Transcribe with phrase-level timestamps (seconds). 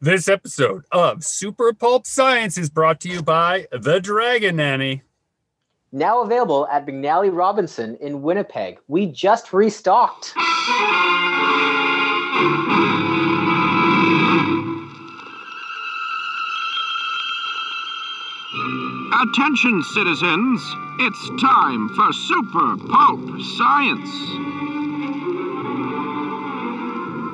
[0.00, 5.00] This episode of Super Pulp Science is brought to you by The Dragon Nanny.
[5.90, 8.78] Now available at McNally Robinson in Winnipeg.
[8.88, 10.34] We just restocked.
[19.22, 20.60] Attention, citizens!
[21.00, 25.15] It's time for Super Pulp Science.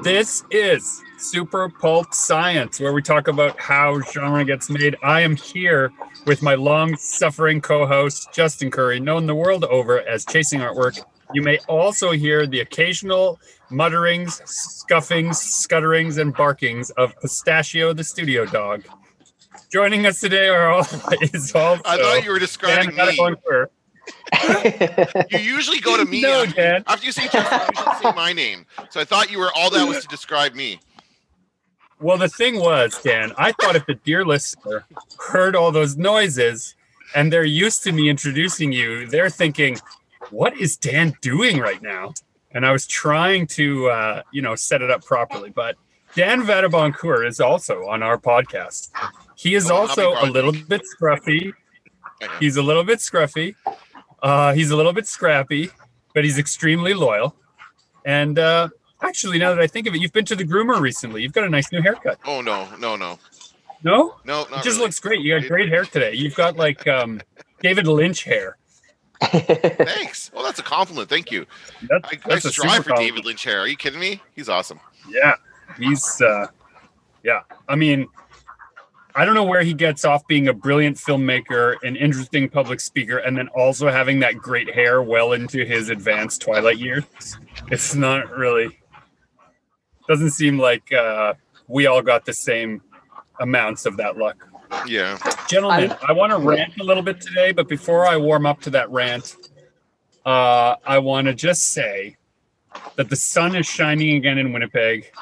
[0.03, 4.97] This is Super Pulp Science, where we talk about how genre gets made.
[5.01, 5.93] I am here
[6.27, 11.01] with my long suffering co host, Justin Currie, known the world over as Chasing Artwork.
[11.35, 13.39] You may also hear the occasional
[13.71, 18.83] mutterings, scuffings, scutterings, and barkings of Pistachio the studio dog.
[19.71, 20.81] Joining us today are all
[21.21, 23.67] is I thought you were describing Dan me.
[25.31, 26.85] You usually go to me No, after, Dan.
[26.87, 28.67] after you say Justin, you say my name.
[28.91, 30.81] So I thought you were all that was to describe me.
[32.01, 34.85] Well, the thing was, Dan, I thought if the dear listener
[35.19, 36.75] heard all those noises
[37.15, 39.79] and they're used to me introducing you, they're thinking,
[40.31, 42.13] what is Dan doing right now?
[42.53, 45.51] And I was trying to, uh, you know, set it up properly.
[45.51, 45.77] But
[46.17, 48.91] Dan Vadeboncoeur is also on our podcast.
[49.37, 51.53] He is Oh, also a little bit scruffy.
[52.41, 53.55] He's a little bit scruffy.
[54.23, 55.71] Uh, he's a little bit scrappy,
[56.15, 57.35] but he's extremely loyal.
[58.05, 58.69] And uh,
[59.03, 61.23] actually, now that I think of it, you've been to the groomer recently.
[61.23, 62.19] You've got a nice new haircut.
[62.25, 63.19] Oh no, no, no,
[63.83, 64.17] No?
[64.25, 64.79] no, It just really.
[64.81, 65.21] looks great.
[65.21, 66.15] You got great hair today.
[66.15, 67.21] You've got like um,
[67.63, 68.57] David Lynch hair.
[69.23, 70.31] Thanks.
[70.35, 71.09] Well, that's a compliment.
[71.09, 71.47] Thank you.
[71.89, 73.15] That's, I, I that's a strive for compliment.
[73.17, 73.61] David Lynch hair.
[73.61, 74.21] Are you kidding me?
[74.35, 74.81] He's awesome.
[75.09, 75.35] Yeah,
[75.79, 76.49] he's uh,
[77.23, 77.43] yeah.
[77.69, 78.09] I mean,
[79.15, 83.19] I don't know where he gets off being a brilliant filmmaker, an interesting public speaker,
[83.19, 87.05] and then also having that great hair well into his advanced Twilight years.
[87.71, 88.79] It's not really.
[90.09, 91.35] Doesn't seem like uh,
[91.69, 92.83] we all got the same
[93.41, 94.49] amounts of that luck.
[94.87, 95.19] Yeah.
[95.49, 98.71] Gentlemen, I, want to rant a little bit today, but before I warm up to
[98.71, 99.37] that rant,
[100.25, 102.17] uh, I want to just say
[102.97, 105.13] that the sun is shining again in Winnipeg,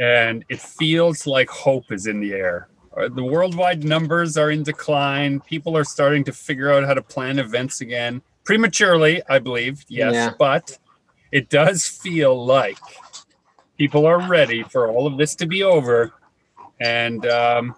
[0.00, 2.68] and it feels like hope is in the air.
[2.96, 5.40] The worldwide numbers are in decline.
[5.40, 9.84] People are starting to figure out how to plan events again prematurely, I believe.
[9.88, 10.32] Yes, Yeah.
[10.38, 10.78] but
[11.30, 12.78] it does feel like
[13.78, 16.12] people are ready for all of this to be over,
[16.80, 17.74] and um,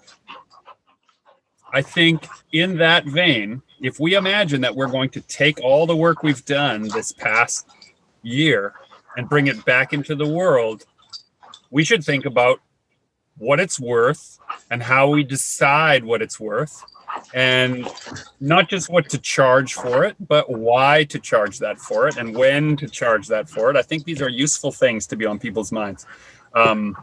[1.73, 5.97] I think in that vein, if we imagine that we're going to take all the
[5.97, 7.69] work we've done this past
[8.23, 8.75] year
[9.17, 10.85] and bring it back into the world,
[11.71, 12.61] we should think about
[13.39, 14.39] what it's worth
[14.71, 16.85] and how we decide what it's worth
[17.33, 17.87] and
[18.41, 22.37] not just what to charge for it, but why to charge that for it and
[22.37, 23.77] when to charge that for it.
[23.77, 26.07] I think these are useful things to be on people's minds.
[26.55, 26.97] Um,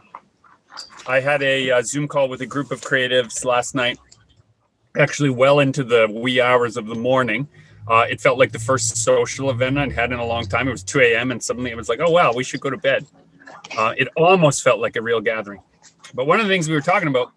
[1.06, 3.98] I had a uh, Zoom call with a group of creatives last night
[4.98, 7.48] actually well into the wee hours of the morning.
[7.88, 10.68] Uh, it felt like the first social event I'd had in a long time.
[10.68, 11.30] It was 2 a.m.
[11.32, 13.06] and suddenly it was like, oh, wow, we should go to bed.
[13.76, 15.60] Uh, it almost felt like a real gathering.
[16.14, 17.32] But one of the things we were talking about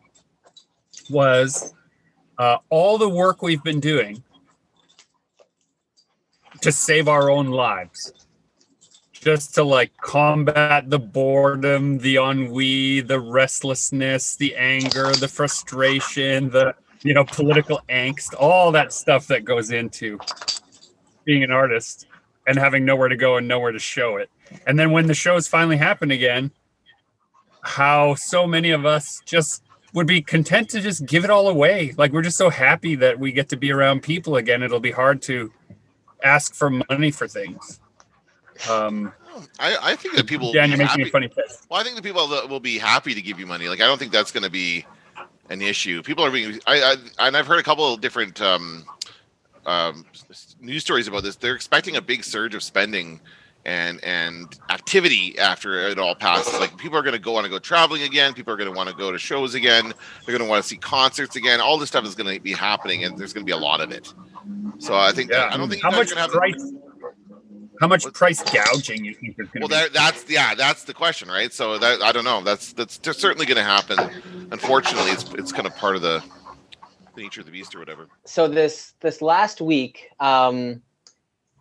[1.09, 1.73] was
[2.37, 4.23] uh, all the work we've been doing
[6.61, 8.13] to save our own lives.
[9.13, 16.75] Just to like combat the boredom, the ennui, the restlessness, the anger, the frustration, the
[17.05, 20.19] you know, political angst, all that stuff that goes into
[21.23, 22.07] being an artist
[22.47, 24.29] and having nowhere to go and nowhere to show it.
[24.65, 26.51] And then when the shows finally happen again,
[27.65, 31.93] how so many of us just would be content to just give it all away.
[31.97, 34.61] Like we're just so happy that we get to be around people again.
[34.61, 35.51] It'll be hard to
[36.23, 37.79] ask for money for things.
[38.69, 39.11] Um,
[39.59, 40.51] I, I think that people.
[40.53, 41.65] Dan, you're making a funny face.
[41.69, 43.67] Well, I think the people that will be happy to give you money.
[43.67, 44.85] Like I don't think that's going to be
[45.49, 46.03] an issue.
[46.03, 46.59] People are being.
[46.67, 46.81] I,
[47.19, 48.85] I and I've heard a couple of different um,
[49.65, 50.05] um,
[50.59, 51.35] news stories about this.
[51.35, 53.19] They're expecting a big surge of spending
[53.65, 56.59] and and activity after it all passes.
[56.59, 58.33] Like people are going to go want to go traveling again.
[58.33, 59.93] People are going to want to go to shows again.
[60.25, 61.59] They're going to want to see concerts again.
[61.59, 63.81] All this stuff is going to be happening, and there's going to be a lot
[63.81, 64.13] of it.
[64.79, 65.49] So I think Yeah.
[65.51, 66.73] I don't think how much guys are gonna have price
[67.81, 69.75] how much price gouging you think there's gonna well, be?
[69.75, 71.51] that, that's yeah, that's the question, right?
[71.51, 72.41] So that I don't know.
[72.41, 73.97] That's that's just certainly going to happen.
[74.51, 76.23] Unfortunately, it's it's kind of part of the,
[77.15, 78.07] the nature of the beast or whatever.
[78.25, 80.81] so this this last week um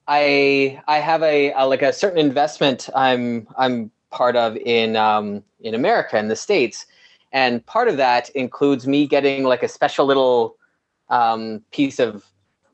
[0.09, 5.43] i i have a, a like a certain investment i'm i'm part of in um
[5.61, 6.87] in america in the states.
[7.33, 10.57] And part of that includes me getting like a special little
[11.11, 12.25] um piece of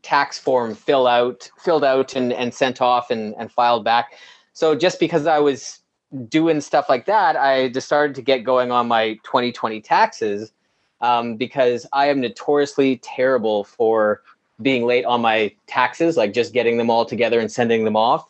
[0.03, 4.13] tax form fill out filled out and and sent off and and filed back.
[4.53, 5.81] So just because i was
[6.29, 10.53] doing stuff like that, I just started to get going on my 2020 taxes
[11.01, 14.23] um, because I am notoriously terrible for
[14.63, 18.27] being late on my taxes, like just getting them all together and sending them off.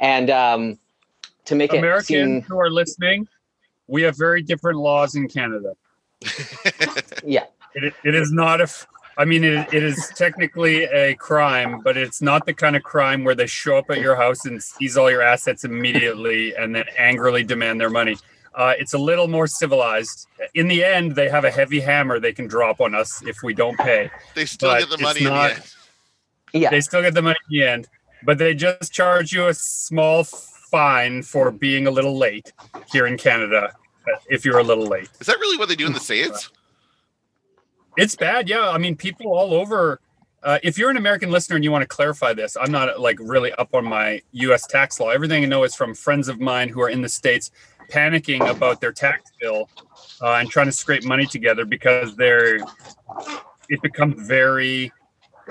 [0.00, 0.78] And um,
[1.46, 3.28] to make Americans it seem, who are listening,
[3.86, 5.74] we have very different laws in Canada.
[7.24, 7.44] yeah,
[7.74, 8.64] It, it is not a.
[8.64, 8.86] f-
[9.16, 13.22] I mean, it, it is technically a crime, but it's not the kind of crime
[13.22, 16.84] where they show up at your house and seize all your assets immediately and then
[16.98, 18.16] angrily demand their money.
[18.56, 20.26] Uh, it's a little more civilized.
[20.54, 23.52] In the end, they have a heavy hammer they can drop on us if we
[23.54, 24.10] don't pay.
[24.34, 25.74] they still But get the money not- in the end.
[26.62, 27.88] yeah, They still get the money in the end,
[28.22, 32.52] but they just charge you a small fine for being a little late
[32.92, 33.72] here in Canada.
[34.06, 35.08] uh, If you're a little late.
[35.20, 36.50] Is that really what they do in the States?
[37.96, 38.70] It's bad, yeah.
[38.70, 40.00] I mean, people all over.
[40.42, 43.18] Uh, if you're an American listener and you want to clarify this, I'm not like
[43.20, 44.66] really up on my U.S.
[44.66, 45.08] tax law.
[45.10, 47.50] Everything I know is from friends of mine who are in the states
[47.90, 49.68] panicking about their tax bill
[50.22, 52.58] uh, and trying to scrape money together because they're.
[53.70, 54.92] It becomes very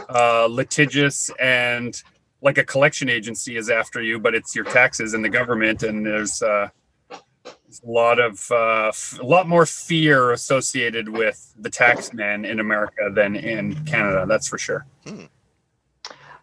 [0.10, 2.00] uh, litigious and
[2.42, 6.06] like a collection agency is after you, but it's your taxes and the government, and
[6.06, 6.42] there's.
[6.42, 6.70] Uh,
[7.74, 12.46] there's a lot of uh, f- a lot more fear associated with the tax man
[12.46, 14.26] in America than in Canada.
[14.28, 14.86] That's for sure.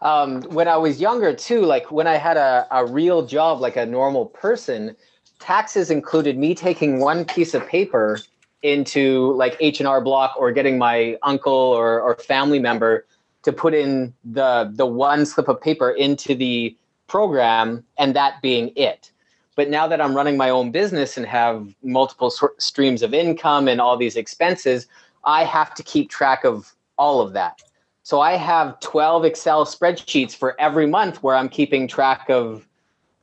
[0.02, 3.76] um, when I was younger too, like when I had a, a real job like
[3.76, 4.96] a normal person,
[5.40, 8.20] taxes included me taking one piece of paper
[8.62, 13.06] into like H&R Block or getting my uncle or, or family member
[13.42, 16.76] to put in the the one slip of paper into the
[17.06, 19.10] program and that being it.
[19.56, 23.80] But now that I'm running my own business and have multiple streams of income and
[23.80, 24.86] all these expenses,
[25.24, 27.62] I have to keep track of all of that.
[28.02, 32.66] So I have 12 Excel spreadsheets for every month where I'm keeping track of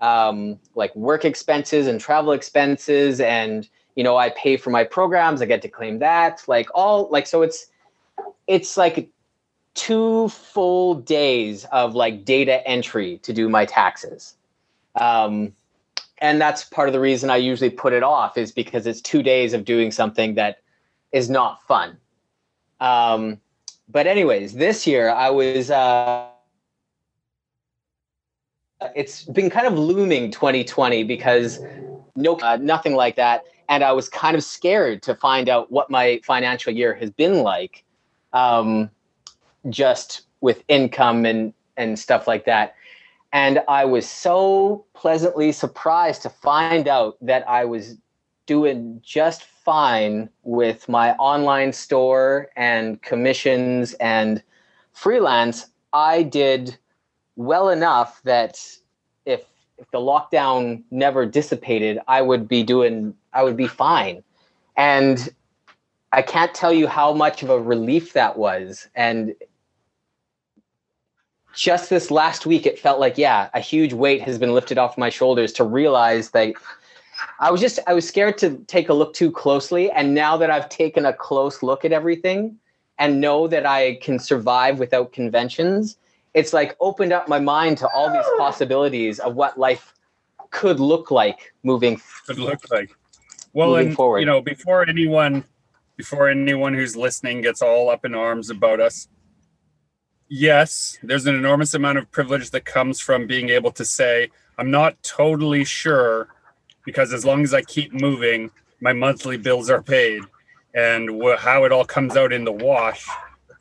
[0.02, 3.20] um, like work expenses and travel expenses.
[3.20, 5.42] And, you know, I pay for my programs.
[5.42, 7.68] I get to claim that like all like, so it's,
[8.48, 9.10] it's like
[9.74, 14.36] two full days of like data entry to do my taxes.
[14.96, 15.54] Um,
[16.20, 19.22] and that's part of the reason I usually put it off is because it's two
[19.22, 20.62] days of doing something that
[21.12, 21.98] is not fun.
[22.80, 23.40] Um,
[23.90, 25.72] but anyways, this year I was.
[25.72, 26.28] Uh,
[28.96, 31.60] it's been kind of looming 2020 because
[32.16, 35.90] no, uh, nothing like that, and I was kind of scared to find out what
[35.90, 37.84] my financial year has been like,
[38.34, 38.90] um,
[39.70, 42.76] just with income and and stuff like that.
[43.34, 47.98] And I was so pleasantly surprised to find out that I was
[48.46, 54.42] doing just fine with my online store and commissions and
[54.94, 55.68] freelance.
[55.94, 56.78] I did
[57.38, 58.60] well enough that
[59.26, 59.46] if
[59.78, 64.24] if the lockdown never dissipated, I would be doing I would be fine.
[64.76, 65.30] And
[66.12, 68.88] I can't tell you how much of a relief that was.
[68.96, 69.36] And
[71.54, 74.98] just this last week, it felt like, yeah, a huge weight has been lifted off
[74.98, 76.54] my shoulders to realize that
[77.40, 79.90] I was just, I was scared to take a look too closely.
[79.92, 82.58] And now that I've taken a close look at everything
[83.00, 85.98] and know that I can survive without conventions,
[86.38, 89.94] it's like opened up my mind to all these possibilities of what life
[90.52, 92.00] could look like moving.
[92.28, 92.96] Could look like.
[93.54, 94.20] Well, Moving and forward.
[94.20, 95.44] you know, before anyone,
[95.96, 99.08] before anyone who's listening gets all up in arms about us,
[100.30, 104.70] yes, there's an enormous amount of privilege that comes from being able to say, I'm
[104.70, 106.28] not totally sure
[106.86, 110.22] because as long as I keep moving, my monthly bills are paid.
[110.76, 113.08] And wh- how it all comes out in the wash,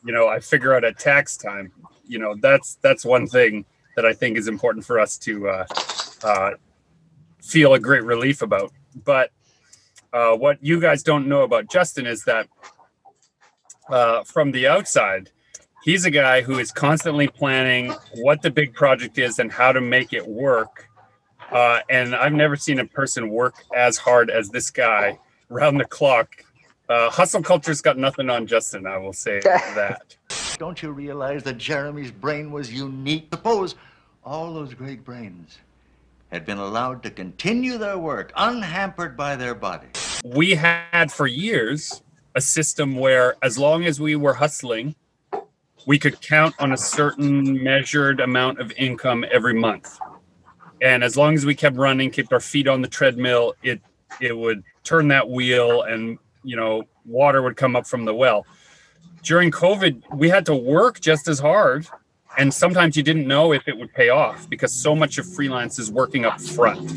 [0.05, 1.73] you know, I figure out at tax time.
[2.07, 3.65] You know, that's that's one thing
[3.97, 5.67] that I think is important for us to uh,
[6.23, 6.51] uh,
[7.43, 8.73] feel a great relief about.
[9.05, 9.31] But
[10.13, 12.49] uh, what you guys don't know about Justin is that
[13.89, 15.31] uh, from the outside,
[15.83, 19.81] he's a guy who is constantly planning what the big project is and how to
[19.81, 20.89] make it work.
[21.51, 25.85] Uh, and I've never seen a person work as hard as this guy round the
[25.85, 26.45] clock.
[26.89, 30.17] Uh, hustle culture's got nothing on Justin, I will say that.
[30.59, 33.29] Don't you realize that Jeremy's brain was unique?
[33.31, 33.75] Suppose
[34.25, 35.59] all those great brains
[36.33, 40.21] had been allowed to continue their work unhampered by their bodies.
[40.25, 42.03] we had for years
[42.35, 44.95] a system where as long as we were hustling
[45.87, 49.99] we could count on a certain measured amount of income every month
[50.83, 53.81] and as long as we kept running kept our feet on the treadmill it
[54.21, 58.45] it would turn that wheel and you know water would come up from the well
[59.26, 61.87] during covid we had to work just as hard.
[62.38, 65.78] And sometimes you didn't know if it would pay off because so much of freelance
[65.78, 66.90] is working up front.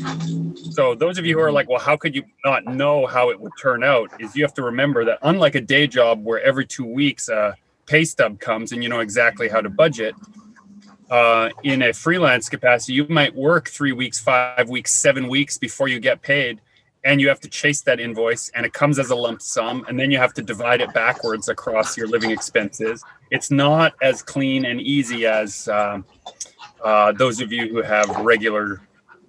[0.74, 3.40] So those of you who are like well how could you not know how it
[3.40, 6.66] would turn out is you have to remember that unlike a day job where every
[6.66, 7.56] two weeks a
[7.86, 10.14] pay stub comes and you know exactly how to budget
[11.10, 15.88] uh, in a freelance capacity you might work three weeks five weeks seven weeks before
[15.88, 16.60] you get paid
[17.04, 19.98] and you have to chase that invoice and it comes as a lump sum and
[19.98, 23.02] then you have to divide it backwards across your living expenses.
[23.30, 26.02] It's not as clean and easy as uh,
[26.84, 28.82] uh, those of you who have regular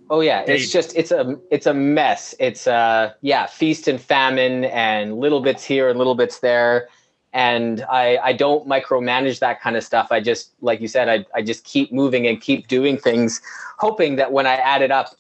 [0.09, 2.35] oh yeah it's just it's a it's a mess.
[2.39, 6.89] It's uh yeah feast and famine and little bits here and little bits there.
[7.33, 10.09] And i i don't micromanage that kind of stuff.
[10.11, 13.41] I just like you said i, I just keep moving and keep doing things
[13.77, 15.15] hoping that when i add it up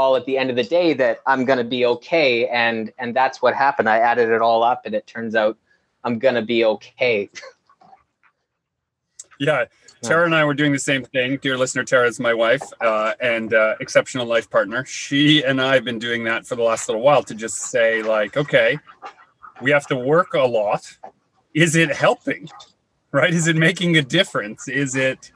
[0.00, 3.14] all at the end of the day that i'm going to be okay and and
[3.14, 5.56] that's what happened i added it all up and it turns out
[6.04, 7.28] i'm going to be okay
[9.40, 9.64] Yeah,
[10.02, 11.38] Tara and I were doing the same thing.
[11.38, 14.84] Dear listener, Tara is my wife uh, and uh, exceptional life partner.
[14.84, 18.02] She and I have been doing that for the last little while to just say,
[18.02, 18.78] like, okay,
[19.62, 20.98] we have to work a lot.
[21.54, 22.50] Is it helping?
[23.12, 23.32] Right?
[23.32, 24.68] Is it making a difference?
[24.68, 25.32] Is it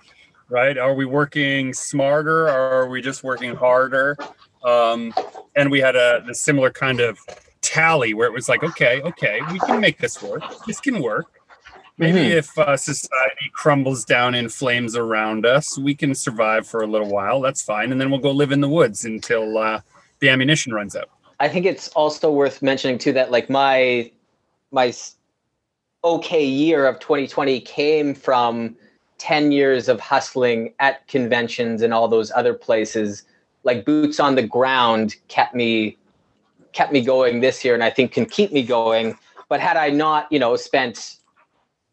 [0.51, 0.77] right?
[0.77, 4.19] Are we working smarter or are we just working harder?
[4.65, 5.15] Um,
[5.55, 7.19] and we had a, a similar kind of
[7.61, 10.45] tally where it was like, okay, okay, we can make this work.
[10.67, 11.41] This can work.
[11.97, 12.31] Maybe Mhm.
[12.33, 17.07] if uh, society crumbles down in flames around us, we can survive for a little
[17.09, 17.41] while.
[17.41, 17.93] That's fine.
[17.93, 19.81] And then we'll go live in the woods until uh,
[20.19, 21.09] the ammunition runs out.
[21.39, 24.11] I think it's also worth mentioning too that like my
[24.73, 24.93] my
[26.03, 28.77] okay year of 2020 came from
[29.19, 33.23] 10 years of hustling at conventions and all those other places
[33.65, 35.97] like boots on the ground kept me
[36.73, 39.17] kept me going this year and I think can keep me going.
[39.49, 41.17] But had I not you know spent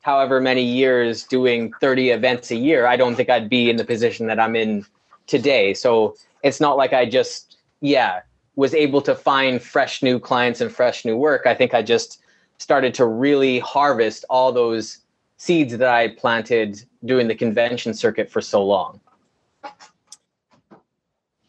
[0.02, 3.86] however many years doing 30 events a year I don't think I'd be in the
[3.86, 4.86] position that I'm in
[5.28, 5.74] today.
[5.74, 8.22] So it's not like I just yeah
[8.56, 12.22] was able to find fresh new clients and fresh new work, I think I just
[12.58, 15.00] started to really harvest all those
[15.38, 19.00] seeds that I planted doing the convention circuit for so long.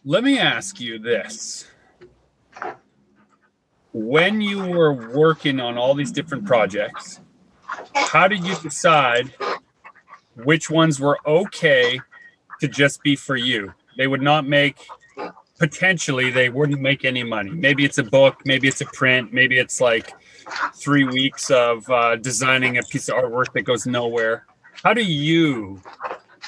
[0.05, 1.69] Let me ask you this.
[3.93, 7.21] When you were working on all these different projects,
[7.95, 9.33] how did you decide
[10.35, 12.01] which ones were okay
[12.61, 13.75] to just be for you?
[13.97, 14.85] They would not make,
[15.61, 17.51] potentially, they wouldn't make any money.
[17.51, 20.13] Maybe it's a book, maybe it's a print, maybe it's like
[20.75, 24.47] three weeks of uh, designing a piece of artwork that goes nowhere.
[24.83, 25.81] How do you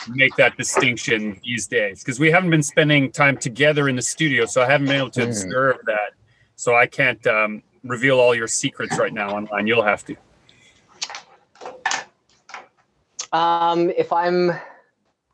[0.08, 4.44] make that distinction these days because we haven't been spending time together in the studio
[4.44, 5.28] so i haven't been able to Mhm.
[5.28, 6.12] observe that.
[6.56, 9.66] So i can't um, reveal all your secrets right now online.
[9.66, 10.16] You'll have to.
[13.32, 14.52] Um, if I'm,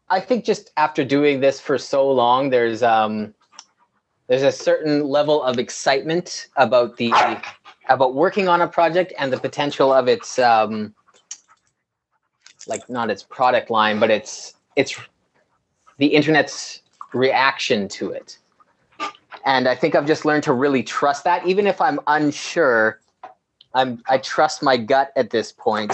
[0.08, 3.34] I think just after doing this for so long, there's um,
[4.26, 7.12] there's a certain level of excitement about the
[7.88, 10.94] about working on a project and the potential of its um,
[12.70, 14.98] like not its product line, but its its
[15.98, 16.80] the internet's
[17.12, 18.38] reaction to it.
[19.44, 23.00] And I think I've just learned to really trust that, even if I'm unsure.
[23.74, 25.92] I'm I trust my gut at this point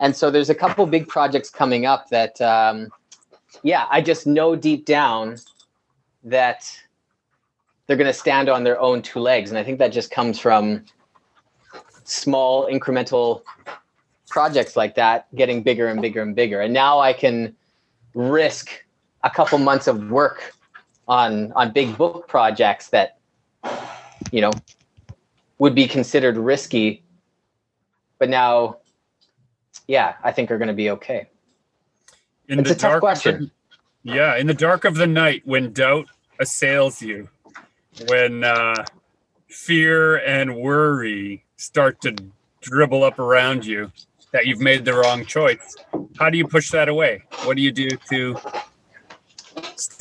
[0.00, 2.90] and so there's a couple big projects coming up that um,
[3.62, 5.36] yeah i just know deep down
[6.24, 6.66] that
[7.86, 10.38] they're going to stand on their own two legs and i think that just comes
[10.38, 10.84] from
[12.04, 13.42] small incremental
[14.30, 17.54] projects like that getting bigger and bigger and bigger and now i can
[18.14, 18.84] risk
[19.24, 20.54] a couple months of work
[21.08, 23.18] on on big book projects that
[24.32, 24.52] you know
[25.58, 27.02] would be considered risky
[28.18, 28.76] but now
[29.90, 31.28] yeah, I think are going to be okay.
[32.48, 33.50] in It's a tough question.
[34.04, 36.06] the, yeah in the dark of the night when doubt
[36.38, 37.28] assails you
[38.08, 38.84] when uh,
[39.48, 42.14] fear and worry start to
[42.62, 43.92] dribble up around you
[44.32, 45.76] that you've made the wrong choice
[46.18, 48.36] how do you push that away what do you do to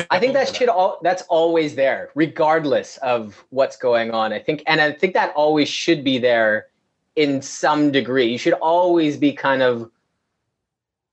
[0.09, 4.33] I think that should all that's always there, regardless of what's going on.
[4.33, 6.67] I think, and I think that always should be there
[7.15, 8.27] in some degree.
[8.31, 9.89] You should always be kind of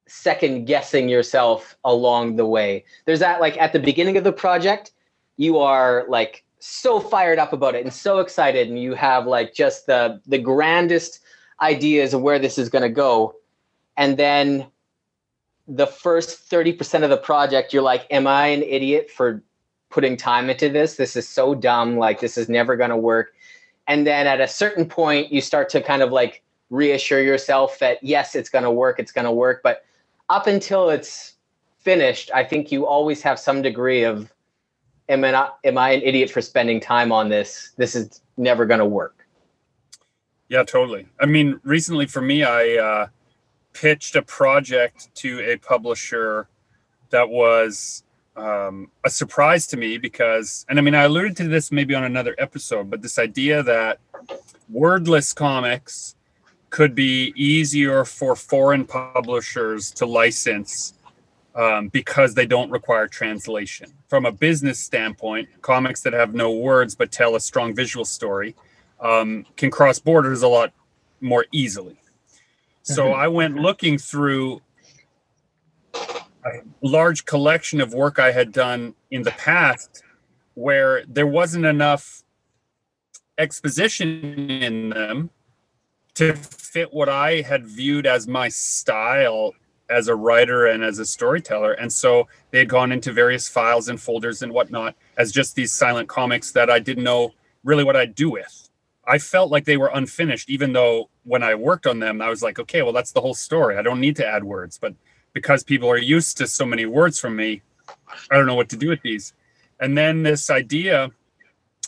[0.07, 2.85] second guessing yourself along the way.
[3.05, 4.93] There's that like at the beginning of the project,
[5.37, 9.55] you are like so fired up about it and so excited, and you have like
[9.55, 11.21] just the the grandest
[11.61, 13.35] ideas of where this is going to go,
[13.97, 14.67] and then
[15.69, 19.43] the first 30% of the project you're like am i an idiot for
[19.91, 20.97] putting time into this?
[20.97, 21.97] This is so dumb.
[21.97, 23.35] Like this is never going to work.
[23.89, 28.03] And then at a certain point you start to kind of like reassure yourself that
[28.03, 29.63] yes it's going to work it's going to work.
[29.63, 29.85] But
[30.29, 31.35] up until it's
[31.79, 34.33] finished, I think you always have some degree of,
[35.09, 37.73] am I am I an idiot for spending time on this?
[37.77, 39.16] This is never going to work.
[40.49, 41.09] Yeah, totally.
[41.21, 43.07] I mean, recently for me, I uh,
[43.73, 46.49] pitched a project to a publisher
[47.11, 48.05] that was
[48.37, 52.05] um, a surprise to me because, and I mean, I alluded to this maybe on
[52.05, 53.99] another episode, but this idea that
[54.69, 56.15] wordless comics
[56.71, 60.95] could be easier for foreign publishers to license
[61.55, 63.93] um, because they don't require translation.
[64.09, 68.55] From a business standpoint, comics that have no words but tell a strong visual story
[69.01, 70.73] um, can cross borders a lot
[71.21, 71.97] more easily.
[72.83, 74.61] So I went looking through
[75.95, 80.05] a large collection of work I had done in the past
[80.55, 82.23] where there wasn't enough
[83.39, 85.31] exposition in them
[86.15, 89.53] to fit what I had viewed as my style
[89.91, 91.73] as a writer and as a storyteller.
[91.73, 95.73] And so they had gone into various files and folders and whatnot as just these
[95.73, 97.33] silent comics that I didn't know
[97.65, 98.66] really what I'd do with.
[99.07, 102.43] I felt like they were unfinished, even though when I worked on them, I was
[102.43, 103.77] like, okay, well, that's the whole story.
[103.77, 104.79] I don't need to add words.
[104.79, 104.95] But
[105.33, 107.63] because people are used to so many words from me,
[108.31, 109.33] I don't know what to do with these.
[109.79, 111.11] And then this idea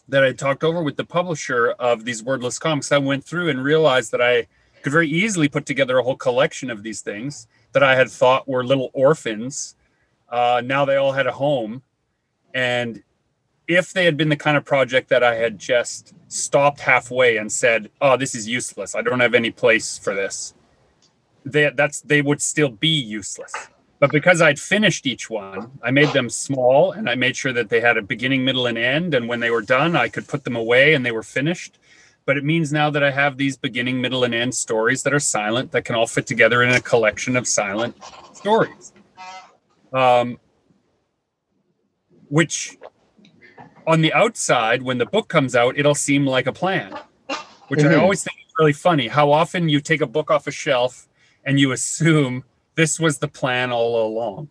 [0.08, 3.62] that I talked over with the publisher of these wordless comics, I went through and
[3.62, 4.46] realized that I
[4.82, 8.48] could very easily put together a whole collection of these things that I had thought
[8.48, 9.75] were little orphans.
[10.28, 11.82] Uh, now they all had a home.
[12.54, 13.02] And
[13.68, 17.52] if they had been the kind of project that I had just stopped halfway and
[17.52, 18.94] said, "Oh, this is useless.
[18.94, 20.54] I don't have any place for this,"
[21.44, 23.52] they that's they would still be useless.
[24.00, 27.68] But because I'd finished each one, I made them small and I made sure that
[27.68, 29.12] they had a beginning, middle, and end.
[29.12, 31.80] And when they were done, I could put them away and they were finished.
[32.25, 35.18] But it means now that I have these beginning, middle, and end stories that are
[35.18, 37.96] silent that can all fit together in a collection of silent
[38.34, 38.92] stories.
[39.92, 40.38] Um,
[42.28, 42.78] which
[43.88, 46.92] on the outside, when the book comes out, it'll seem like a plan,
[47.68, 47.88] which mm-hmm.
[47.88, 49.09] I always think is really funny.
[49.09, 51.09] How often you take a book off a shelf
[51.45, 54.51] and you assume this was the plan all along.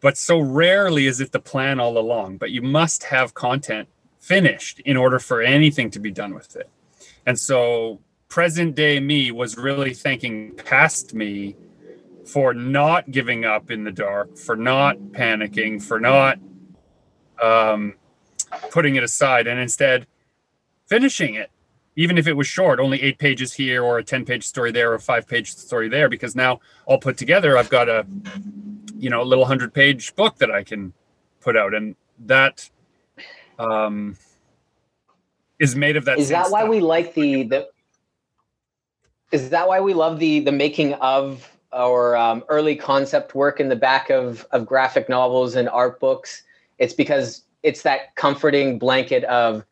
[0.00, 4.80] But so rarely is it the plan all along, but you must have content finished
[4.80, 6.68] in order for anything to be done with it.
[7.24, 11.54] And so present day me was really thanking past me
[12.26, 16.38] for not giving up in the dark, for not panicking, for not
[17.42, 17.94] um,
[18.70, 20.06] putting it aside, and instead
[20.86, 21.50] finishing it
[21.96, 24.92] even if it was short, only eight pages here or a 10 page story there
[24.92, 28.06] or a five page story there, because now all put together, I've got a,
[28.96, 30.92] you know, a little hundred page book that I can
[31.40, 31.74] put out.
[31.74, 32.70] And that
[33.58, 34.16] um,
[35.58, 36.18] is made of that.
[36.18, 36.70] Is that why stuff.
[36.70, 37.68] we like the, the,
[39.32, 43.68] is that why we love the, the making of our um, early concept work in
[43.68, 46.44] the back of, of graphic novels and art books?
[46.78, 49.64] It's because it's that comforting blanket of,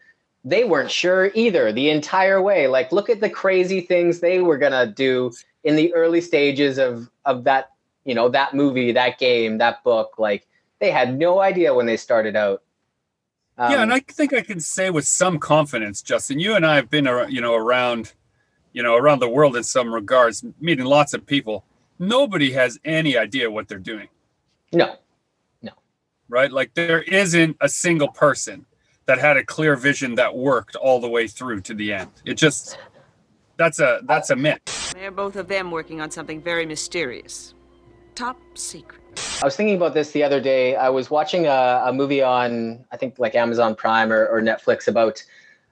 [0.45, 2.69] they weren't sure either the entire way.
[2.69, 5.33] Like, look at the crazy things they were gonna do
[5.65, 7.73] in the early stages of of that,
[8.05, 10.15] you know, that movie, that game, that book.
[10.19, 10.47] Like,
[10.79, 12.63] they had no idea when they started out.
[13.59, 16.77] Um, yeah, and I think I can say with some confidence, Justin, you and I
[16.77, 18.13] have been, you know, around,
[18.73, 21.65] you know, around the world in some regards, meeting lots of people.
[21.99, 24.09] Nobody has any idea what they're doing.
[24.73, 24.95] No, no.
[26.29, 26.53] Right?
[26.53, 28.67] Like there isn't a single person
[29.07, 32.11] that had a clear vision that worked all the way through to the end.
[32.27, 32.79] It just
[33.57, 34.93] that's a that's a myth.
[34.93, 37.55] They're both of them working on something very mysterious.
[38.15, 39.01] Top secret.
[39.43, 40.77] I was thinking about this the other day.
[40.77, 44.89] I was watching a, a movie on I think like Amazon Prime or, or Netflix
[44.89, 45.25] about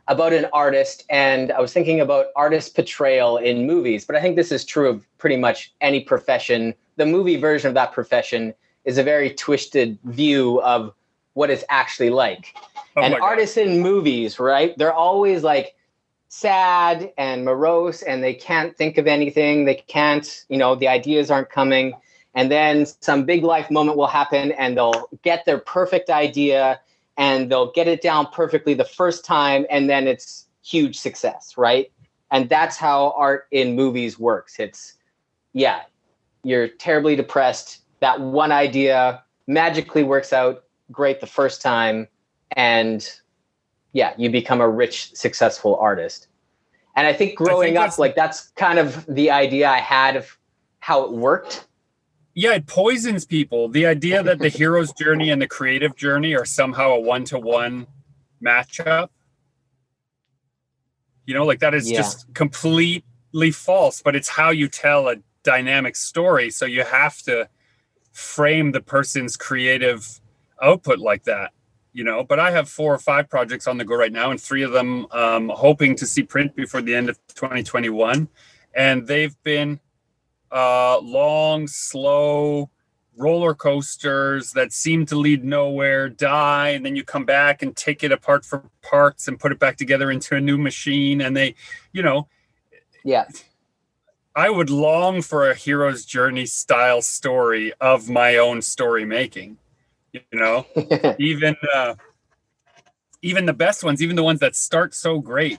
[0.09, 4.37] about an artist and I was thinking about artist portrayal in movies, but I think
[4.37, 6.75] this is true of pretty much any profession.
[6.97, 8.55] The movie version of that profession
[8.87, 10.95] is a very twisted view of
[11.35, 12.57] what it's actually like.
[12.97, 14.77] Oh and artists in movies, right?
[14.79, 15.75] They're always like
[16.29, 19.67] sad and morose and they can't think of anything.
[19.67, 21.93] They can't, you know, the ideas aren't coming.
[22.35, 26.81] And then some big life moment will happen and they'll get their perfect idea
[27.17, 31.91] and they'll get it down perfectly the first time and then it's huge success, right?
[32.31, 34.59] And that's how art in movies works.
[34.59, 34.95] It's,
[35.53, 35.83] yeah,
[36.43, 37.83] you're terribly depressed.
[38.01, 42.09] That one idea magically works out great the first time
[42.53, 43.09] and
[43.93, 46.29] yeah, you become a rich, successful artist.
[46.97, 50.17] And I think growing I think up, like that's kind of the idea I had
[50.17, 50.37] of
[50.81, 51.67] how it worked.
[52.35, 53.69] Yeah, it poisons people.
[53.69, 57.39] The idea that the hero's journey and the creative journey are somehow a one to
[57.39, 57.87] one
[58.45, 59.09] matchup.
[61.25, 61.97] You know, like that is yeah.
[61.97, 66.51] just completely false, but it's how you tell a dynamic story.
[66.51, 67.49] So you have to
[68.17, 70.23] frame the person's creative
[70.63, 71.53] output like that
[71.93, 74.41] you know but i have four or five projects on the go right now and
[74.41, 78.27] three of them um, hoping to see print before the end of 2021
[78.75, 79.79] and they've been
[80.51, 82.71] uh, long slow
[83.19, 88.03] roller coasters that seem to lead nowhere die and then you come back and take
[88.03, 91.55] it apart for parts and put it back together into a new machine and they
[91.93, 92.27] you know
[93.05, 93.27] Yeah.
[94.37, 99.57] I would long for a hero's journey style story of my own story making.
[100.13, 100.67] You know,
[101.19, 101.95] even uh,
[103.23, 105.59] even the best ones, even the ones that start so great.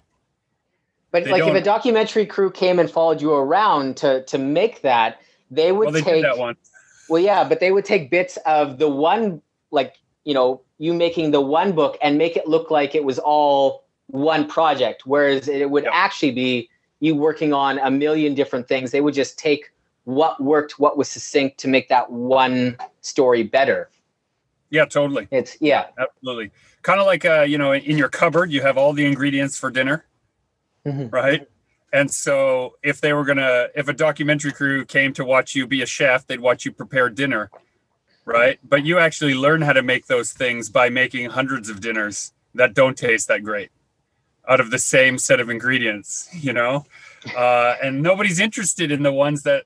[1.11, 5.21] But like if a documentary crew came and followed you around to to make that,
[5.49, 6.55] they would Well, they take that one.
[7.07, 11.31] Well, yeah, but they would take bits of the one, like, you know, you making
[11.31, 15.69] the one book and make it look like it was all one project, whereas it
[15.69, 15.93] would Yep.
[15.95, 18.91] actually be you working on a million different things.
[18.91, 19.71] They would just take
[20.05, 23.89] what worked, what was succinct to make that one story better.
[24.69, 25.87] Yeah, totally, It's, yeah.
[25.97, 26.51] absolutely.
[26.81, 29.71] Kind of like uh, you know, in your cupboard, you have all the ingredients for
[29.71, 30.05] dinner,
[30.85, 31.11] Mhm.
[31.11, 31.47] right?
[31.93, 35.81] And so, if they were gonna, if a documentary crew came to watch you be
[35.81, 37.49] a chef, they'd watch you prepare dinner,
[38.25, 38.59] right?
[38.61, 42.73] But you actually learn how to make those things by making hundreds of dinners that
[42.73, 43.71] don't taste that great
[44.47, 46.85] out of the same set of ingredients, you know?
[47.35, 49.65] Uh, and nobody's interested in the ones that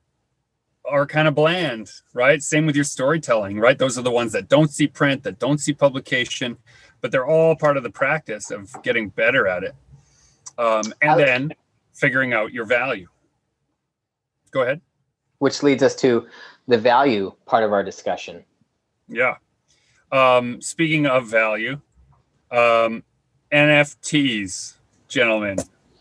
[0.90, 2.42] are kind of bland, right?
[2.42, 3.78] Same with your storytelling, right?
[3.78, 6.58] Those are the ones that don't see print, that don't see publication,
[7.02, 9.76] but they're all part of the practice of getting better at it.
[10.58, 11.52] Um, and then
[11.94, 13.08] figuring out your value.
[14.52, 14.82] Go ahead.
[15.40, 16.28] Which leads us to
[16.68, 18.44] the value part of our discussion.
[19.08, 19.36] Yeah.
[20.12, 21.80] Um, speaking of value,
[22.52, 23.04] um,
[23.52, 24.76] NFTs,
[25.08, 25.58] gentlemen,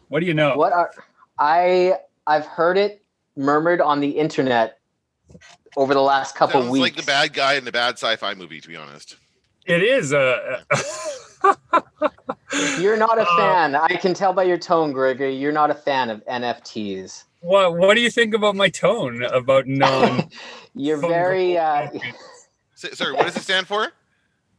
[0.09, 0.57] what do you know?
[0.57, 0.91] What are
[1.39, 1.95] I
[2.27, 3.03] I've heard it
[3.37, 4.79] murmured on the internet
[5.77, 6.83] over the last couple Sounds weeks.
[6.83, 9.17] like the bad guy in the bad sci-fi movie, to be honest.
[9.67, 10.65] It is a.
[12.81, 13.75] You're not a Uh, fan.
[13.75, 15.35] I can tell by your tone, Gregory.
[15.37, 17.25] You're not a fan of NFTs.
[17.41, 20.29] what What do you think about my tone about non
[20.75, 21.89] You're very uh,
[22.83, 23.89] S- sorry, what does it stand for?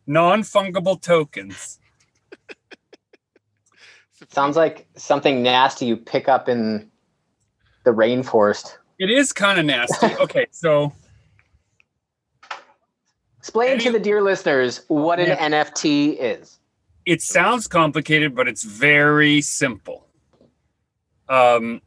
[0.07, 1.79] non fungible tokens?
[4.29, 6.89] Sounds like something nasty you pick up in
[7.83, 8.77] the rainforest.
[8.99, 10.07] It is kind of nasty.
[10.19, 10.93] Okay, so
[13.39, 15.49] Explain to the dear listeners what an Yeah.
[15.49, 16.59] NFT is.
[17.07, 20.05] it sounds complicated, but it's very simple.
[21.27, 21.81] Um,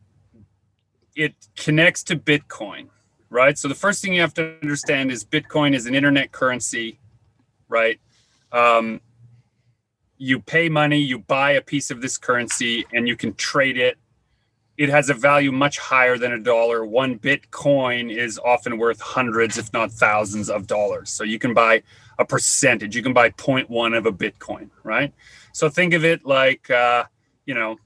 [1.14, 2.88] it connects to Bitcoin,
[3.30, 3.56] right?
[3.56, 6.98] So the first thing you have to understand is Bitcoin is an internet currency,
[7.68, 8.00] right?
[8.50, 9.00] Um,
[10.18, 13.98] you pay money, you buy a piece of this currency, and you can trade it.
[14.76, 16.84] It has a value much higher than a dollar.
[16.84, 21.10] One Bitcoin is often worth hundreds, if not thousands, of dollars.
[21.10, 21.82] So you can buy
[22.18, 22.96] a percentage.
[22.96, 25.12] You can buy 0.1 of a Bitcoin, right?
[25.52, 27.04] So think of it like, uh,
[27.46, 27.76] you know,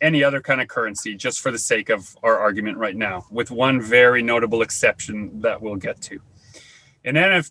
[0.00, 3.50] any other kind of currency, just for the sake of our argument right now, with
[3.50, 6.20] one very notable exception that we'll get to.
[7.04, 7.50] An, NF,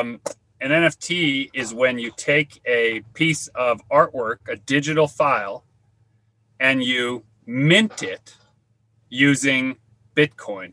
[0.00, 0.20] um,
[0.60, 5.64] an NFT is when you take a piece of artwork, a digital file,
[6.58, 8.36] and you mint it
[9.08, 9.76] using
[10.14, 10.72] Bitcoin.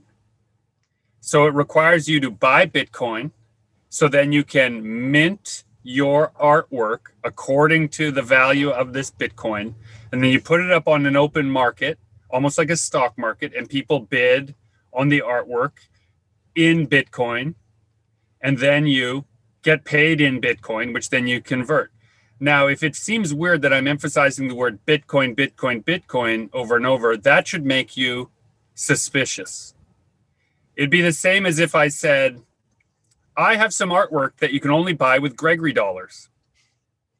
[1.22, 3.32] So it requires you to buy Bitcoin
[3.90, 9.74] so then you can mint your artwork according to the value of this Bitcoin.
[10.12, 11.98] And then you put it up on an open market,
[12.30, 14.54] almost like a stock market, and people bid
[14.92, 15.72] on the artwork
[16.56, 17.56] in Bitcoin.
[18.42, 19.24] And then you
[19.68, 21.92] get paid in Bitcoin, which then you convert.
[22.40, 26.86] Now, if it seems weird that I'm emphasizing the word Bitcoin, Bitcoin, Bitcoin over and
[26.86, 28.30] over, that should make you
[28.76, 29.74] suspicious.
[30.78, 32.42] It'd be the same as if I said,
[33.36, 36.30] I have some artwork that you can only buy with Gregory dollars.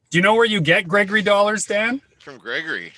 [0.08, 2.00] Do you know where you get Gregory dollars, Dan?
[2.18, 2.94] From Gregory.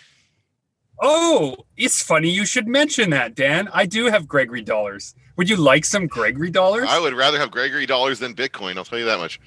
[1.03, 3.69] Oh, it's funny you should mention that, Dan.
[3.73, 5.17] I do have Gregory dollars.
[5.37, 6.87] Would you like some Gregory dollars?
[6.89, 8.77] I would rather have Gregory dollars than Bitcoin.
[8.77, 9.41] I'll tell you that much.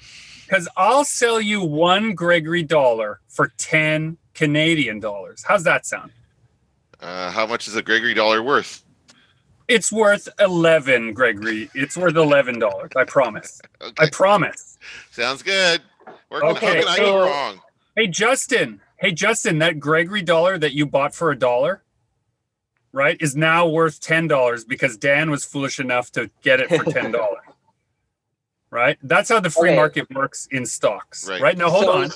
[0.46, 5.44] Because I'll sell you one Gregory dollar for 10 Canadian dollars.
[5.46, 6.12] How's that sound?
[7.00, 8.84] Uh, how much is a Gregory dollar worth?
[9.68, 11.70] It's worth 11, Gregory.
[11.74, 12.96] It's worth $11.
[12.96, 13.60] I promise.
[13.98, 14.78] I promise.
[15.10, 15.80] sounds good.
[16.30, 17.54] Okay, how can I so-?
[17.96, 18.80] Hey, Justin.
[18.96, 21.82] Hey, Justin, that Gregory dollar that you bought for a dollar,
[22.94, 27.14] right, is now worth $10 because Dan was foolish enough to get it for $10.
[28.70, 28.96] right?
[29.02, 29.76] That's how the free Okay.
[29.76, 31.28] market works in stocks.
[31.28, 31.40] Right.
[31.42, 31.58] Right.
[31.58, 32.10] Now, hold So- on.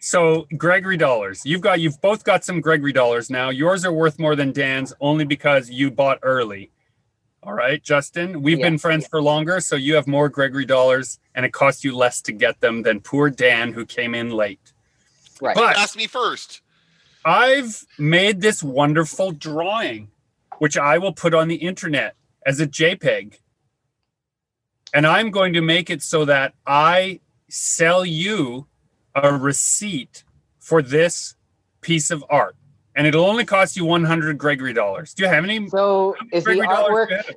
[0.00, 1.42] So, Gregory dollars.
[1.44, 3.50] You've got, you've both got some Gregory dollars now.
[3.50, 6.70] Yours are worth more than Dan's only because you bought early.
[7.42, 8.40] All right, Justin.
[8.42, 11.82] We've Yeah, been friends for longer, so you have more Gregory dollars, and it costs
[11.82, 14.72] you less to get them than poor Dan, who came in late.
[15.40, 15.56] Right.
[15.56, 16.60] But Ask me first.
[17.24, 20.10] I've made this wonderful drawing,
[20.58, 22.14] which I will put on the internet
[22.46, 23.38] as a JPEG.
[24.94, 28.66] And I'm going to make it so that I sell you
[29.14, 30.24] a receipt
[30.58, 31.34] for this
[31.80, 32.56] piece of art.
[32.94, 35.14] And it'll only cost you 100 Gregory dollars.
[35.14, 37.36] Do you have any So is the Gregory dollars artwork do you have?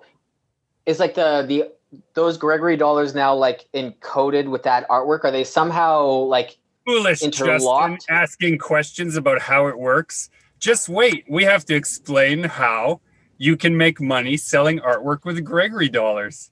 [0.85, 1.71] is like the the
[2.13, 5.23] those Gregory dollars now like encoded with that artwork?
[5.23, 10.29] Are they somehow like foolish Justin asking questions about how it works?
[10.59, 11.25] Just wait.
[11.29, 13.01] We have to explain how
[13.41, 16.51] you can make money selling artwork with Gregory dollars.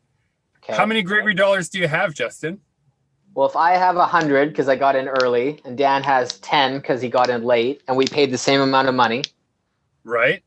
[0.57, 0.75] okay.
[0.75, 2.59] How many Gregory dollars do you have, Justin?
[3.35, 6.79] Well, if I have a hundred because I got in early, and Dan has ten
[6.79, 9.21] because he got in late, and we paid the same amount of money,
[10.03, 10.41] Right?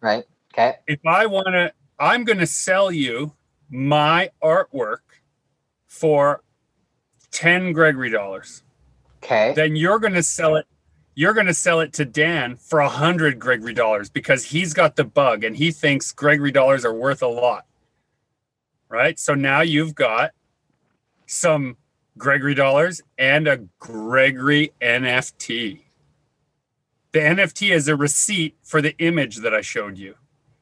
[0.00, 0.22] right?
[0.54, 0.76] Okay.
[0.86, 3.32] If I want to, I'm going to sell you
[3.68, 4.98] my artwork
[5.88, 6.44] for
[7.32, 8.62] 10 Gregory dollars.
[9.24, 9.54] Okay.
[9.56, 10.66] Then you're going to sell it.
[11.14, 14.96] You're going to sell it to Dan for a hundred Gregory dollars because he's got
[14.96, 17.66] the bug and he thinks Gregory dollars are worth a lot.
[18.88, 19.18] Right.
[19.18, 20.32] So now you've got
[21.26, 21.76] some
[22.18, 25.80] Gregory dollars and a Gregory NFT.
[27.12, 30.14] The NFT is a receipt for the image that I showed you,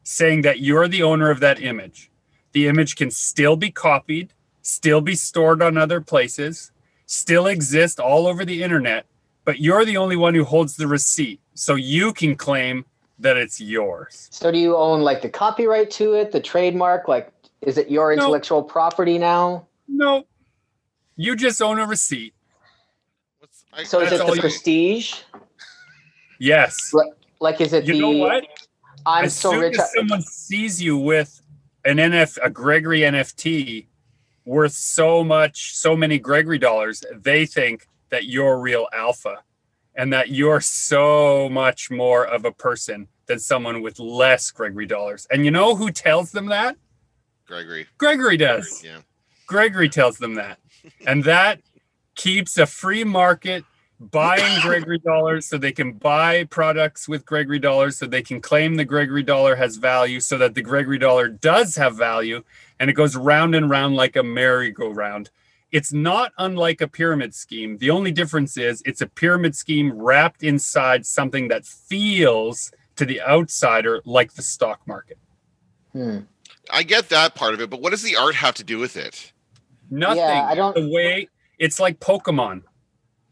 [0.02, 2.10] saying that you're the owner of that image.
[2.52, 4.32] The image can still be copied,
[4.62, 6.72] still be stored on other places,
[7.04, 9.06] still exist all over the internet,
[9.48, 11.40] but you're the only one who holds the receipt.
[11.54, 12.84] So you can claim
[13.18, 14.28] that it's yours.
[14.30, 17.08] So do you own like the copyright to it, the trademark?
[17.08, 17.32] Like,
[17.62, 18.24] is it your No.
[18.24, 19.66] intellectual property now?
[19.88, 20.26] No,
[21.16, 22.34] you just own a receipt.
[23.38, 25.14] What's, I, So is it all the you- prestige?
[26.38, 26.92] Yes.
[27.40, 28.00] Like, is it You the?
[28.00, 28.44] know what?
[29.06, 29.78] I'm as so soon rich.
[29.78, 31.40] as someone sees you with
[31.86, 33.86] an NF, a Gregory NFT
[34.44, 39.42] worth so much, so many Gregory dollars, they think that you're real alpha
[39.94, 45.26] and that you're so much more of a person than someone with less Gregory dollars.
[45.30, 46.76] And you know who tells them that?
[47.46, 47.86] Gregory.
[47.98, 48.82] Gregory does.
[48.84, 49.00] Yeah.
[49.46, 50.58] Gregory tells them that.
[51.06, 51.60] And that
[52.14, 53.64] keeps a free market
[53.98, 58.74] buying Gregory dollars so they can buy products with Gregory dollars so they can claim
[58.74, 62.42] the Gregory dollar has value so that the Gregory dollar does have value
[62.78, 65.30] and it goes round and round like a merry-go-round.
[65.70, 67.76] It's not unlike a pyramid scheme.
[67.78, 73.20] The only difference is it's a pyramid scheme wrapped inside something that feels to the
[73.20, 75.18] outsider like the stock market.
[75.92, 76.20] Hmm.
[76.70, 78.96] I get that part of it, but what does the art have to do with
[78.96, 79.32] it?
[79.90, 80.22] Nothing.
[80.22, 81.28] I don't- The way
[81.58, 82.62] it's like Pokemon.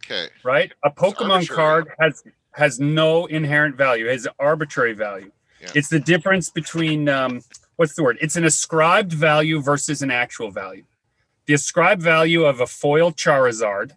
[0.05, 0.29] Okay.
[0.45, 0.73] right?
[0.85, 2.23] A Pokemon card has
[2.53, 4.07] has no inherent value.
[4.07, 5.31] It has arbitrary value.
[5.61, 5.73] Yeah.
[5.75, 7.43] It's the difference between um,
[7.77, 8.17] what's the word?
[8.23, 10.85] It's an ascribed value versus an actual value.
[11.47, 13.93] The ascribed value of a foil Charizard,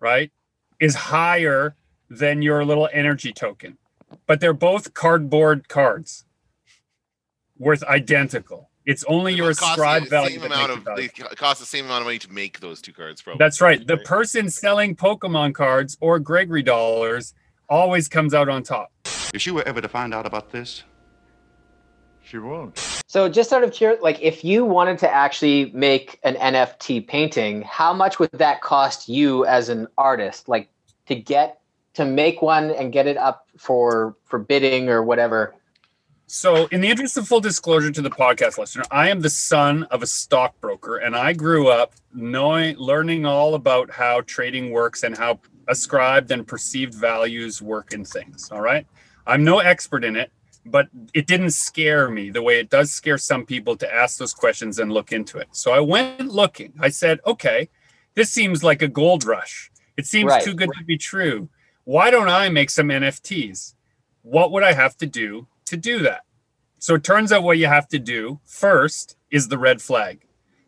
[0.00, 0.32] right,
[0.80, 1.76] is higher
[2.10, 3.78] than your little energy token,
[4.26, 6.24] but they're both cardboard cards,
[7.56, 8.70] worth identical.
[8.86, 11.08] It's only your It ascribed the value same that amount of value.
[11.16, 13.22] they cost the same amount of money to make those two cards.
[13.22, 13.38] Probably.
[13.38, 13.86] That's right.
[13.86, 17.34] The person selling Pokemon cards or Gregory dollars
[17.68, 18.90] always comes out on top.
[19.34, 20.84] If she were ever to find out about this,
[22.28, 22.76] She won't.
[23.06, 27.62] So just out of curiosity, like if you wanted to actually make an NFT painting,
[27.62, 30.46] how much would that cost you as an artist?
[30.46, 30.68] Like
[31.06, 31.60] to get
[31.94, 35.54] to make one and get it up for for bidding or whatever.
[36.26, 39.84] So, in the interest of full disclosure to the podcast listener, I am the son
[39.84, 45.16] of a stockbroker, and I grew up knowing, learning all about how trading works and
[45.16, 48.50] how ascribed and perceived values work in things.
[48.52, 48.86] All right,
[49.26, 50.30] I'm no expert in it,
[50.70, 54.34] but it didn't scare me the way it does scare some people to ask those
[54.34, 55.48] questions and look into it.
[55.52, 56.72] So I went looking.
[56.80, 57.68] I said, okay,
[58.14, 59.70] this seems like a gold rush.
[59.96, 60.42] It seems Right.
[60.42, 61.48] too good to be true.
[61.84, 63.74] Why don't I make some NFTs?
[64.22, 66.22] What would I have to do to do that?
[66.78, 70.20] So it turns out what you have to do first is the red flag.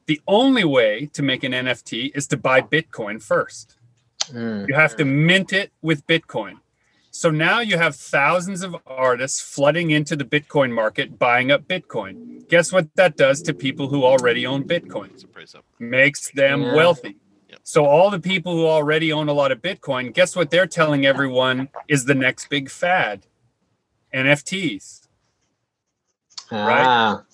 [0.07, 3.77] The only way to make an NFT is to buy Bitcoin first.
[4.31, 4.65] Hmm.
[4.69, 6.59] You have to mint it with Bitcoin.
[7.11, 12.49] So now you have thousands of artists flooding into the Bitcoin market buying up Bitcoin.
[12.49, 15.11] Guess what that does to people who already own Bitcoin?
[15.13, 15.55] It's a price.
[15.79, 16.75] Makes them Yeah.
[16.75, 17.17] wealthy.
[17.49, 17.61] Yep.
[17.65, 21.05] So all the people who already own a lot of Bitcoin, guess what they're telling
[21.05, 23.27] everyone is the next big fad?
[24.15, 25.09] NFTs.
[26.51, 26.87] Right.
[26.87, 27.25] Ah,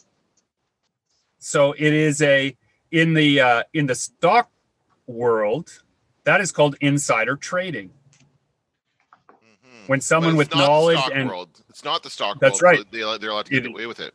[1.38, 2.56] So it is a
[2.90, 4.50] in the uh, in the stock
[5.06, 5.82] world
[6.24, 7.90] that is called insider trading.
[9.87, 11.62] When someone with it's the knowledge stock and world.
[11.68, 12.79] it's not the stock That's world.
[12.79, 12.92] right.
[12.92, 14.14] They, they're allowed to get It- away with it.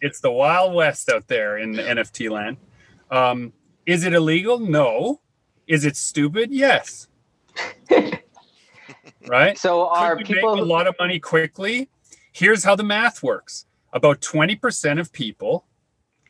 [0.00, 2.56] It's the wild west out there in the NFT land.
[3.10, 3.52] Um,
[3.84, 4.58] is it illegal?
[4.58, 5.20] No.
[5.66, 6.50] Is it stupid?
[6.50, 7.06] Yes.
[9.28, 9.58] right.
[9.58, 11.88] So are Could people make a lot of money quickly?
[12.32, 15.66] Here's how the math works: about twenty percent of people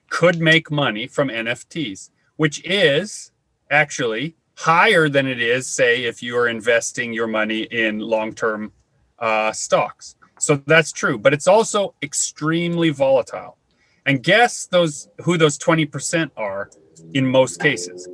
[0.09, 3.31] could make money from NFTs, which is
[3.71, 8.73] actually higher than it is, say, if you are investing your money in long-term
[9.21, 10.17] uh, stocks.
[10.39, 13.59] So that's true, but it's also extremely volatile.
[14.07, 16.71] And guess those who those 20% are
[17.13, 18.09] in most cases.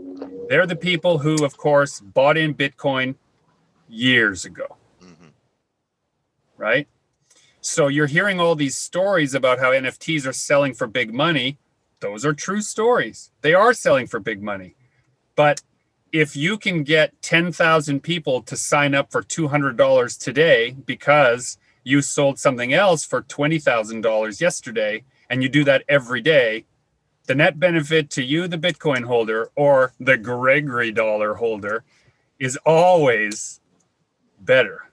[0.48, 3.14] They're the people who, of course, bought in Bitcoin
[3.88, 4.76] years ago.
[5.00, 5.30] Mhm.
[6.56, 6.88] Right?
[7.60, 11.58] So you're hearing all these stories about how NFTs are selling for big money.
[12.00, 13.30] Those are true stories.
[13.40, 14.76] They are selling for big money.
[15.34, 15.62] But
[16.12, 22.38] if you can get 10,000 people to sign up for $200 today because you sold
[22.38, 26.64] something else for $20,000 yesterday and you do that every day,
[27.26, 31.84] the net benefit to you, the Bitcoin holder, or the Gregory dollar holder,
[32.38, 33.60] is always
[34.40, 34.90] better.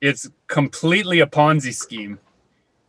[0.00, 2.18] It's completely a Ponzi scheme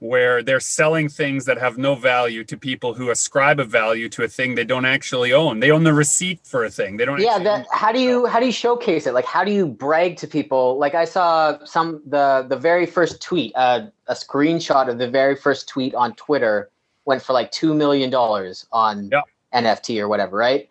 [0.01, 4.23] where they're selling things that have no value to people who ascribe a value to
[4.23, 5.59] a thing they don't actually own.
[5.59, 6.97] They own the receipt for a thing.
[6.97, 7.19] They don't.
[7.21, 10.17] yeah that how do you how do you showcase it like how do you brag
[10.17, 14.97] to people like i saw some the the very first tweet uh, a screenshot of
[14.97, 16.71] the very first tweet on twitter
[17.05, 19.21] went for like two million dollars on Yeah.
[19.53, 20.61] nft or whatever right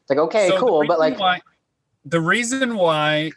[0.00, 1.42] it's like okay So cool but like why,
[2.06, 3.32] the reason why,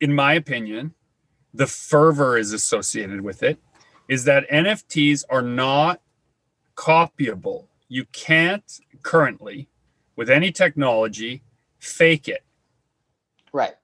[0.00, 0.92] in my opinion,
[1.54, 3.58] the fervor is associated with it
[4.08, 6.00] is that NFTs are not
[6.76, 7.66] copyable.
[7.88, 9.68] You can't currently,
[10.16, 11.42] with any technology,
[11.78, 12.44] fake it.
[13.52, 13.74] right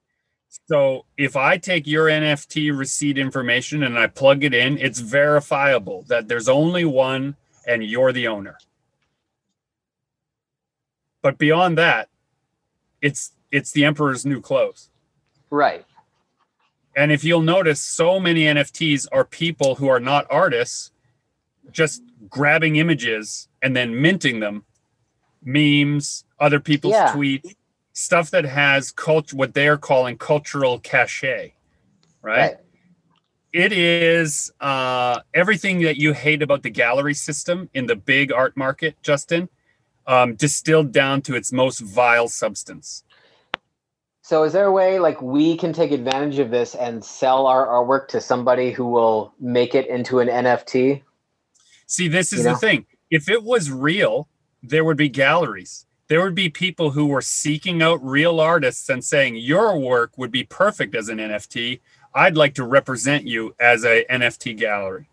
[0.67, 6.05] So if I take your NFT receipt information and I plug it in, it's verifiable
[6.07, 7.35] that there's only one
[7.67, 8.57] and you're the owner.
[11.21, 12.09] But beyond that,
[13.01, 14.89] it's it's the emperor's new clothes.
[15.49, 15.85] right
[16.99, 20.91] And if you'll notice, so many NFTs are people who are not artists
[21.71, 24.65] just grabbing images and then minting them,
[25.41, 27.13] memes, other people's Yeah.
[27.15, 27.55] tweets,
[27.93, 31.53] stuff that has culture, what they're calling cultural cachet,
[32.21, 32.37] right?
[32.37, 32.57] right
[33.53, 38.57] It is uh, everything that you hate about the gallery system in the big art
[38.57, 39.47] market, Justin,
[40.05, 43.05] um, distilled down to its most vile substance.
[44.29, 47.65] So is there a way like we can take advantage of this and sell our
[47.65, 51.01] artwork to somebody who will make it into an nft
[51.89, 52.85] See, this is You the thing.
[53.09, 54.29] If it was real,
[54.61, 55.87] there would be galleries.
[56.07, 60.31] There would be people who were seeking out real artists and saying, Your work would
[60.31, 61.79] be perfect as an NFT.
[62.13, 65.09] I'd like to represent you as a NFT gallery.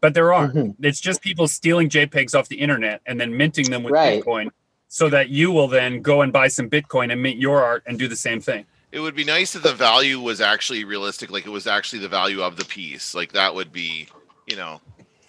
[0.00, 0.54] But there aren't.
[0.54, 0.76] Mhm.
[0.80, 4.22] It's just people stealing JPEGs off the internet and then minting them with Right.
[4.22, 4.48] Bitcoin
[4.94, 7.98] so that you will then go and buy some Bitcoin and mint your art and
[7.98, 8.64] do the same thing.
[8.92, 12.08] It would be nice if the value was actually realistic, like it was actually the
[12.08, 13.12] value of the piece.
[13.12, 14.06] Like that would be,
[14.46, 14.80] you know.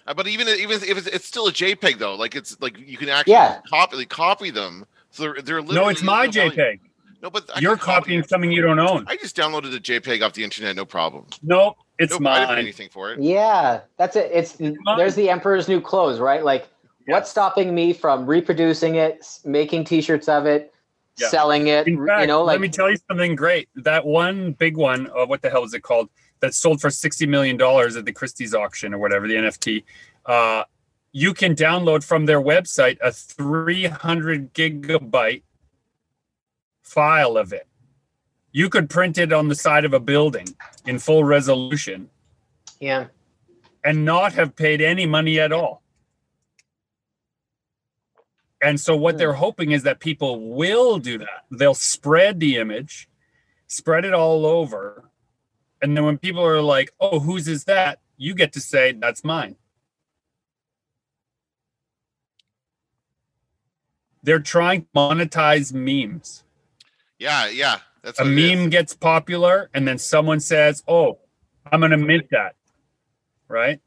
[0.06, 2.96] Uh, But even even if it's, it's still a JPEG though, like it's like you
[2.96, 3.60] can actually Yeah.
[3.68, 4.86] copy copy them.
[5.10, 6.52] So they're, they're No, it's my no value.
[6.52, 6.80] JPEG.
[7.24, 8.30] No, but I You're can copy copying it.
[8.30, 9.06] something you don't own.
[9.08, 11.26] I just downloaded a JPEG off the internet, no problem.
[11.42, 12.60] No, it's Nope, I didn't pay mine.
[12.66, 13.20] anything for it.
[13.20, 14.30] Yeah, that's it.
[14.32, 14.76] It's mine.
[15.00, 16.44] there's the emperor's new clothes, right?
[16.44, 16.68] Like,
[17.08, 20.74] what's stopping me from reproducing it, making T-shirts of it,
[21.18, 21.30] Yeah.
[21.30, 21.86] selling it?
[21.86, 23.70] Fact, you know, like let me tell you something great.
[23.76, 26.10] That one big one, uh, what the hell is it called?
[26.42, 29.84] That sold for sixty million dollars at the Christie's auction or whatever, the NFT.
[30.26, 30.64] Uh,
[31.12, 35.44] you can download from their website a three hundred gigabyte
[36.84, 37.68] file of it.
[38.52, 40.48] You could print it on the side of a building
[40.86, 42.10] in full resolution
[42.80, 43.08] yeah,
[43.84, 45.82] and not have paid any money at all.
[48.62, 49.18] And so what Hmm.
[49.20, 51.46] they're hoping is that people will do that.
[51.52, 53.10] They'll spread the image,
[53.68, 55.10] spread it all over.
[55.82, 59.24] And then when people are like, "Oh, whose is that?" you get to say, "That's
[59.24, 59.58] mine."
[64.24, 66.44] They're trying to monetize memes.
[67.20, 67.80] Yeah, yeah.
[68.02, 68.58] That's A what it is.
[68.60, 71.20] meme gets popular and then someone says, "Oh,
[71.72, 72.56] I'm going to mint that."
[73.48, 73.80] Right?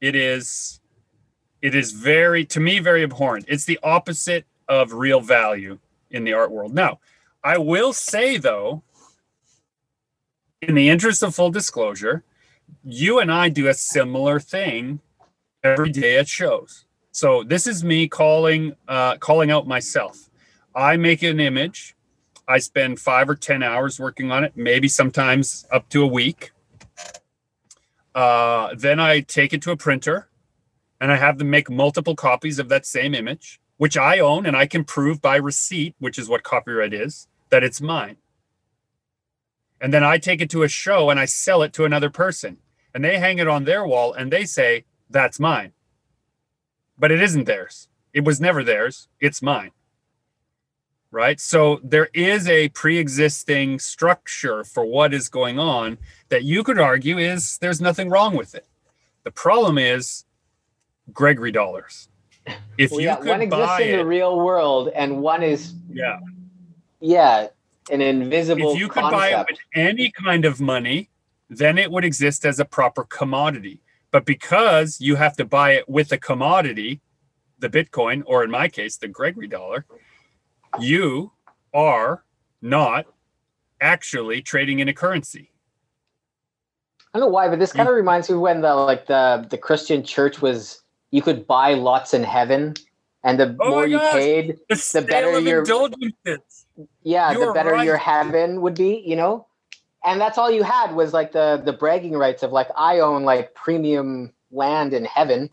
[0.00, 0.79] It is
[1.62, 3.46] it is very to me very abhorrent.
[3.48, 5.78] It's the opposite of real value
[6.10, 6.74] in the art world.
[6.74, 7.00] Now,
[7.44, 8.82] I will say though,
[10.62, 12.22] in the interest of full disclosure,
[12.84, 15.00] you and I do a similar thing
[15.62, 16.84] every day at shows.
[17.12, 20.30] So this is me calling uh, calling out myself.
[20.74, 21.96] I make an image.
[22.48, 26.52] I spend five or ten hours working on it, maybe sometimes up to a week.
[28.14, 30.28] uh, then I take it to a printer
[31.00, 34.56] and I have them make multiple copies of that same image, which I own and
[34.56, 38.16] I can prove by receipt, which is what copyright is, that it's mine.
[39.80, 42.58] And then I take it to a show and I sell it to another person
[42.94, 45.72] and they hang it on their wall and they say, that's mine.
[46.98, 47.88] But it isn't theirs.
[48.12, 49.08] It was never theirs.
[49.20, 49.70] It's mine.
[51.12, 51.40] Right.
[51.40, 55.98] So there is a pre existing structure for what is going on
[56.28, 58.66] that you could argue is there's nothing wrong with it.
[59.24, 60.24] The problem is
[61.12, 62.08] Gregory dollars.
[62.78, 65.74] If Well, you yeah, could one exists buy in the real world, and one is
[65.92, 66.18] yeah.
[67.00, 67.48] yeah,
[67.90, 71.10] an invisible If you could buy it with any kind of money,
[71.48, 73.82] then it would exist as a proper commodity.
[74.10, 77.00] But because you have to buy it with a commodity,
[77.58, 79.84] the Bitcoin, or in my case, the Gregory dollar,
[80.80, 81.32] you
[81.74, 82.24] are
[82.62, 83.06] not
[83.80, 85.50] actually trading in a currency.
[87.12, 89.58] I don't know why, but this kind of reminds me when the like the the
[89.58, 92.74] Christian church was you could buy lots in heaven,
[93.24, 96.66] and the Oh more you paid, The, The better your- indulgences.
[97.02, 99.46] yeah, You the better your heaven would be, you know.
[100.04, 103.24] And that's all you had was like the the bragging rights of like I own
[103.24, 105.50] like premium land in heaven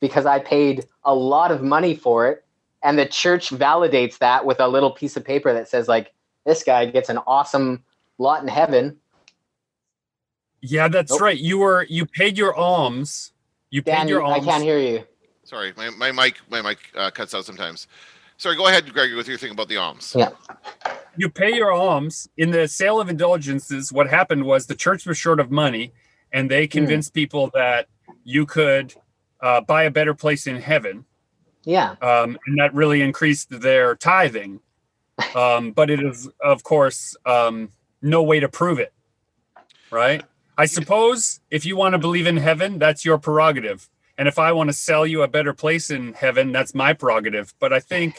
[0.00, 2.44] because I paid a lot of money for it,
[2.82, 6.12] and the church validates that with a little piece of paper that says like
[6.44, 7.82] this guy gets an awesome
[8.18, 8.98] lot in heaven.
[10.62, 11.20] Yeah, that's Nope.
[11.22, 11.38] right.
[11.38, 13.29] You were you paid your alms.
[13.70, 15.04] You paid your you- I can't hear you.
[15.44, 17.86] Sorry, my, my mic my mic uh, cuts out sometimes.
[18.36, 20.14] Sorry, go ahead, Gregory, with your thing about the alms.
[20.16, 20.30] Yeah.
[21.16, 25.18] you pay your alms in the sale of indulgences what happened was the church was
[25.18, 25.92] short of money
[26.32, 27.88] and they convinced people that
[28.24, 28.94] you could
[29.42, 31.04] uh, buy a better place in heaven
[31.64, 31.96] Yeah.
[32.00, 34.60] um, and that really increased their tithing
[35.34, 38.92] um, but it is of course um, no way to prove it
[39.90, 40.22] right
[40.60, 43.88] i suppose if you want to believe in heaven that's your prerogative
[44.18, 47.54] and if i want to sell you a better place in heaven that's my prerogative
[47.58, 48.12] but i think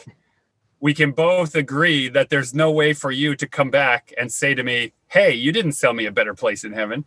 [0.80, 4.54] we can both agree that there's no way for you to come back and say
[4.54, 7.04] to me hey you didn't sell me a better place in heaven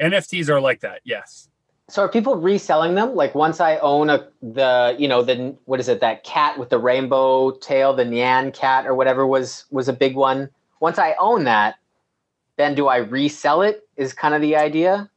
[0.00, 1.48] nfts are like that yes
[1.88, 3.14] So are people reselling them?
[3.14, 6.70] Like once I own a the you know the what is it that cat with
[6.70, 10.48] the rainbow tail, the Nyan cat or whatever was was a big one.
[10.80, 11.76] Once I own that,
[12.62, 13.82] then do I resell it?
[13.96, 15.10] Is kind of the idea.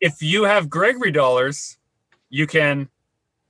[0.00, 1.78] if you have Gregory dollars,
[2.30, 2.88] you can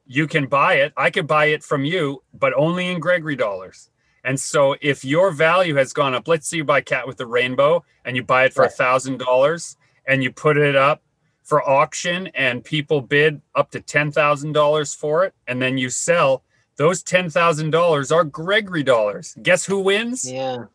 [0.07, 0.93] you can buy it.
[0.97, 3.91] I could buy it from you, but only in Gregory dollars.
[4.25, 7.27] And so if your value has gone up, let's say you buy cat with the
[7.27, 11.03] rainbow and you buy it for a thousand dollars and you put it up
[11.43, 15.91] for auction and people bid up to ten thousand dollars for it, and then you
[15.91, 16.43] sell,
[16.77, 19.37] those ten thousand dollars are Gregory dollars.
[19.43, 20.31] Guess who wins?
[20.31, 20.67] Yeah.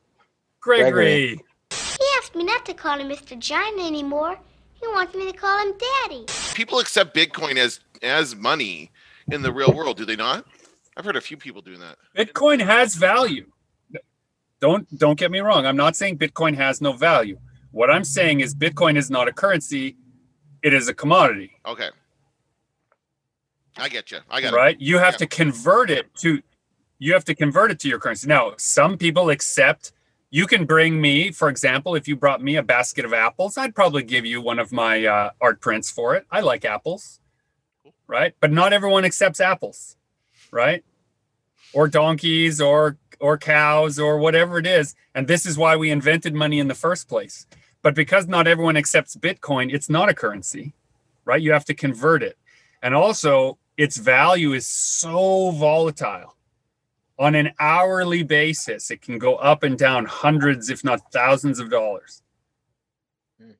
[0.61, 1.33] Gregory.
[1.33, 1.43] Asked
[2.41, 3.37] me not to call him Mr.
[3.37, 4.37] Giant anymore.
[4.79, 6.25] He wants me to call him Daddy.
[6.55, 8.89] People accept Bitcoin as as money
[9.31, 10.45] in the real world, do they not?
[10.97, 11.97] I've heard a few people doing that.
[12.17, 13.45] Bitcoin has value.
[14.59, 15.65] Don't don't get me wrong.
[15.65, 17.37] I'm not saying Bitcoin has no value.
[17.71, 19.97] What I'm saying is Bitcoin is not a currency;
[20.63, 21.89] it is a commodity, Okay.
[23.77, 24.19] I get you.
[24.29, 24.55] I got it.
[24.55, 24.79] right?
[24.81, 25.17] You have Yeah.
[25.19, 26.41] to convert it to
[26.99, 28.27] you have to convert it to your currency.
[28.27, 29.91] Now, some people accept
[30.31, 33.75] you can bring me, for example, if you brought me a basket of apples, I'd
[33.75, 36.25] probably give you one of my uh, art prints for it.
[36.31, 37.19] I like apples,
[38.07, 38.33] right?
[38.39, 39.97] But not everyone accepts apples,
[40.49, 40.85] right?
[41.73, 44.95] Or donkeys or or cows or whatever it is.
[45.13, 47.45] And this is why we invented money in the first place.
[47.83, 50.73] But because not everyone accepts Bitcoin, it's not a currency,
[51.25, 51.41] right?
[51.41, 52.37] You have to convert it.
[52.81, 56.35] And also, its value is so volatile
[57.21, 58.89] on an hourly basis.
[58.89, 62.23] It can go up and down hundreds, if not thousands of dollars.
[63.39, 63.51] Hmm.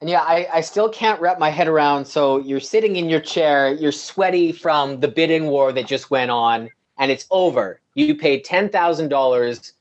[0.00, 2.04] And yeah, I, I still can't wrap my head around.
[2.04, 6.32] So you're sitting in your chair, you're sweaty from the bidding war that just went
[6.32, 7.80] on, and it's over.
[7.94, 9.74] You paid ten thousand dollars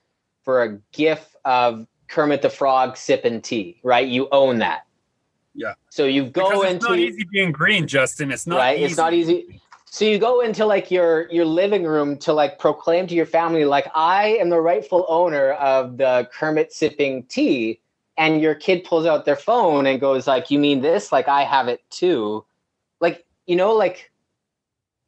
[0.44, 4.08] for a gif of Kermit the Frog sipping tea, right?
[4.08, 4.86] You own that.
[5.56, 5.74] Yeah.
[5.90, 8.32] So you go Because it's into not easy being green, Justin.
[8.32, 8.78] It's not right.
[8.78, 8.86] easy.
[8.86, 9.62] It's not easy.
[9.94, 13.66] So you go into like your your living room to like proclaim to your family
[13.66, 17.82] like I am the rightful owner of the Kermit sipping tea,
[18.18, 21.12] and your kid pulls out their phone and goes like, "You mean this?
[21.12, 22.46] Like I have it too."
[23.02, 24.10] Like you know, like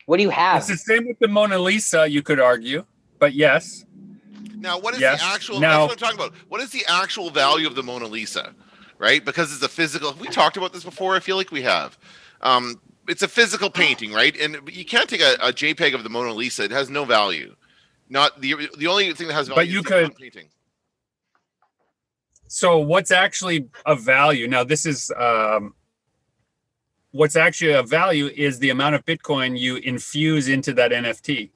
[0.05, 0.57] what do you have?
[0.57, 2.83] It's the same with the Mona Lisa, you could argue.
[3.19, 3.85] But yes,
[4.57, 5.21] Now, what is Yes.
[5.21, 5.59] the actual?
[5.61, 6.39] Now- that's what I'm talking about.
[6.49, 8.53] What is the actual value of the Mona Lisa?
[8.97, 10.11] Right, because it's a physical.
[10.11, 11.15] Have we talked about this before?
[11.15, 11.97] I feel like we have.
[12.41, 14.35] Um, it's a physical painting, right?
[14.39, 16.63] And you can't take a, a JPEG of the Mona Lisa.
[16.63, 17.55] It has no value.
[18.09, 19.59] Not the the only thing that has value.
[19.59, 20.49] But you is the could- painting.
[22.47, 24.47] So what's actually a value?
[24.47, 25.73] Now this is um,
[27.11, 31.49] what's actually a value is the amount of Bitcoin you infuse into that NFT.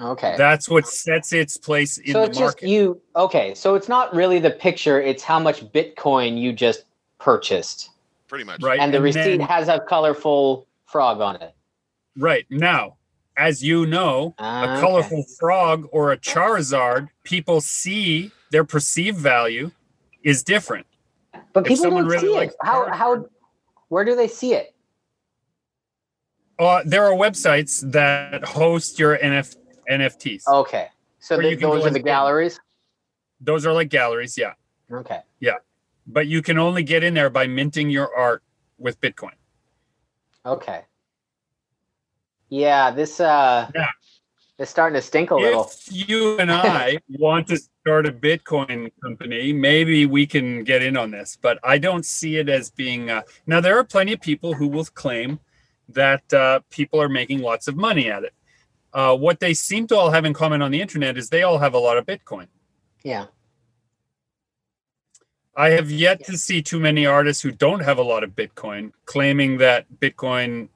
[0.00, 0.34] Okay.
[0.36, 2.60] That's what sets its place in so the it's market.
[2.62, 3.00] just you.
[3.14, 6.84] Okay, so it's not really the picture; it's how much Bitcoin you just
[7.18, 7.90] purchased,
[8.28, 8.62] Pretty much.
[8.62, 8.78] right.
[8.80, 11.54] and the receipt then- has a colorful frog on it.
[12.16, 12.96] right now,
[13.36, 14.80] as you know, Ah, a okay.
[14.80, 19.70] colorful frog or a Charizard, people see their perceived value
[20.22, 20.86] is different.
[21.52, 22.54] But if people someone don't really see it.
[22.62, 22.90] How?
[22.92, 23.26] How?
[23.88, 24.74] Where do they see it?
[26.58, 29.56] Uh, there are websites that host your NF-
[29.90, 30.46] NFTs.
[30.48, 32.58] Okay, so Where you can those go are the galleries.
[33.40, 34.54] Those are like galleries, yeah.
[34.90, 35.20] Okay.
[36.06, 38.42] But you can only get in there by minting your art
[38.78, 39.32] with Bitcoin.
[40.44, 40.82] Okay.
[42.48, 43.88] Yeah, this uh, Yeah.
[44.58, 45.64] it's starting to stink a little.
[45.64, 50.96] If you and I want to start a Bitcoin company, maybe we can get in
[50.96, 51.36] on this.
[51.40, 53.10] But I don't see it as being.
[53.10, 55.40] Uh, now there are plenty of people who will claim
[55.88, 58.32] that uh, people are making lots of money at it.
[58.92, 61.58] Uh, what they seem to all have in common on the internet is they all
[61.58, 62.46] have a lot of Bitcoin.
[63.04, 63.26] Yeah.
[65.56, 68.92] I have yet to see too many artists who don't have a lot of Bitcoin
[69.06, 70.68] claiming that Bitcoin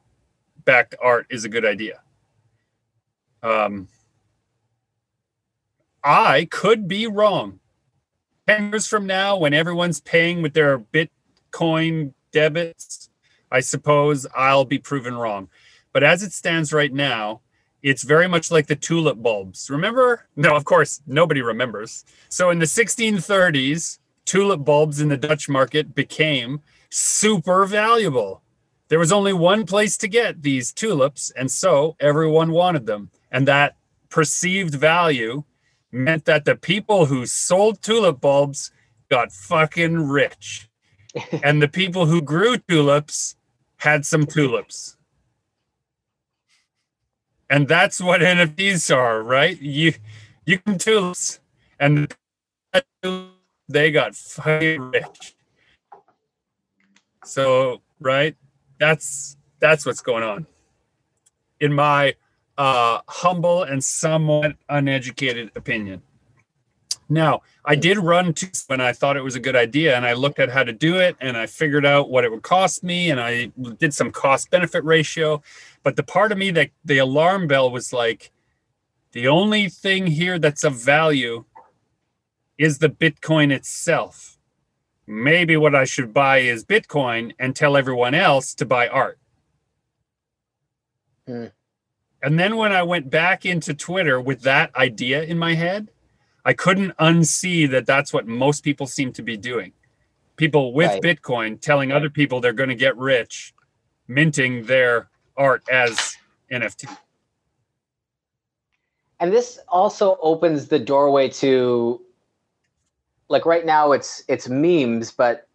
[0.64, 2.00] backed art is a good idea.
[3.42, 3.88] Um,
[6.02, 7.60] I could be wrong.
[8.48, 13.10] 10 years from now, when everyone's paying with their Bitcoin debits,
[13.52, 15.50] I suppose I'll be proven wrong.
[15.92, 17.42] But as it stands right now,
[17.82, 19.68] it's very much like the tulip bulbs.
[19.68, 20.26] Remember?
[20.36, 22.04] No, of course, nobody remembers.
[22.30, 26.60] So in the 1630s, tulip bulbs in the Dutch market became
[26.90, 28.42] super valuable.
[28.88, 33.10] There was only one place to get these tulips, and so everyone wanted them.
[33.30, 33.76] And that
[34.08, 35.44] perceived value
[35.92, 38.72] meant that the people who sold tulip bulbs
[39.08, 40.68] got fucking rich.
[41.42, 43.36] and the people who grew tulips
[43.76, 44.96] had some tulips.
[47.48, 49.60] And that's what NFTs are, right?
[49.60, 49.94] You
[50.46, 51.40] you can tulips
[51.80, 52.14] and
[53.72, 54.14] they got
[54.44, 55.34] rich.
[57.24, 58.36] So, right?
[58.78, 60.46] That's that's what's going on.
[61.60, 62.14] In my
[62.58, 66.02] uh humble and somewhat uneducated opinion.
[67.08, 70.12] Now, I did run to when I thought it was a good idea, and I
[70.12, 73.10] looked at how to do it, and I figured out what it would cost me,
[73.10, 75.42] and I did some cost benefit ratio.
[75.82, 78.30] But the part of me that the alarm bell was like,
[79.10, 81.44] the only thing here that's of value
[82.60, 84.36] is the Bitcoin itself.
[85.06, 89.18] Maybe what I should buy is Bitcoin and tell everyone else to buy art.
[91.26, 91.46] Hmm.
[92.22, 95.88] And then when I went back into Twitter with that idea in my head,
[96.44, 99.72] I couldn't unsee that that's what most people seem to be doing.
[100.36, 101.02] People with Right.
[101.02, 103.54] Bitcoin telling other people they're going to get rich,
[104.06, 106.16] minting their art as
[106.52, 106.94] NFT.
[109.18, 112.00] and this also opens the doorway to
[113.30, 115.48] like right now it's it's memes but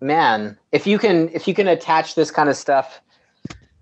[0.00, 3.00] man if you can if you can attach this kind of stuff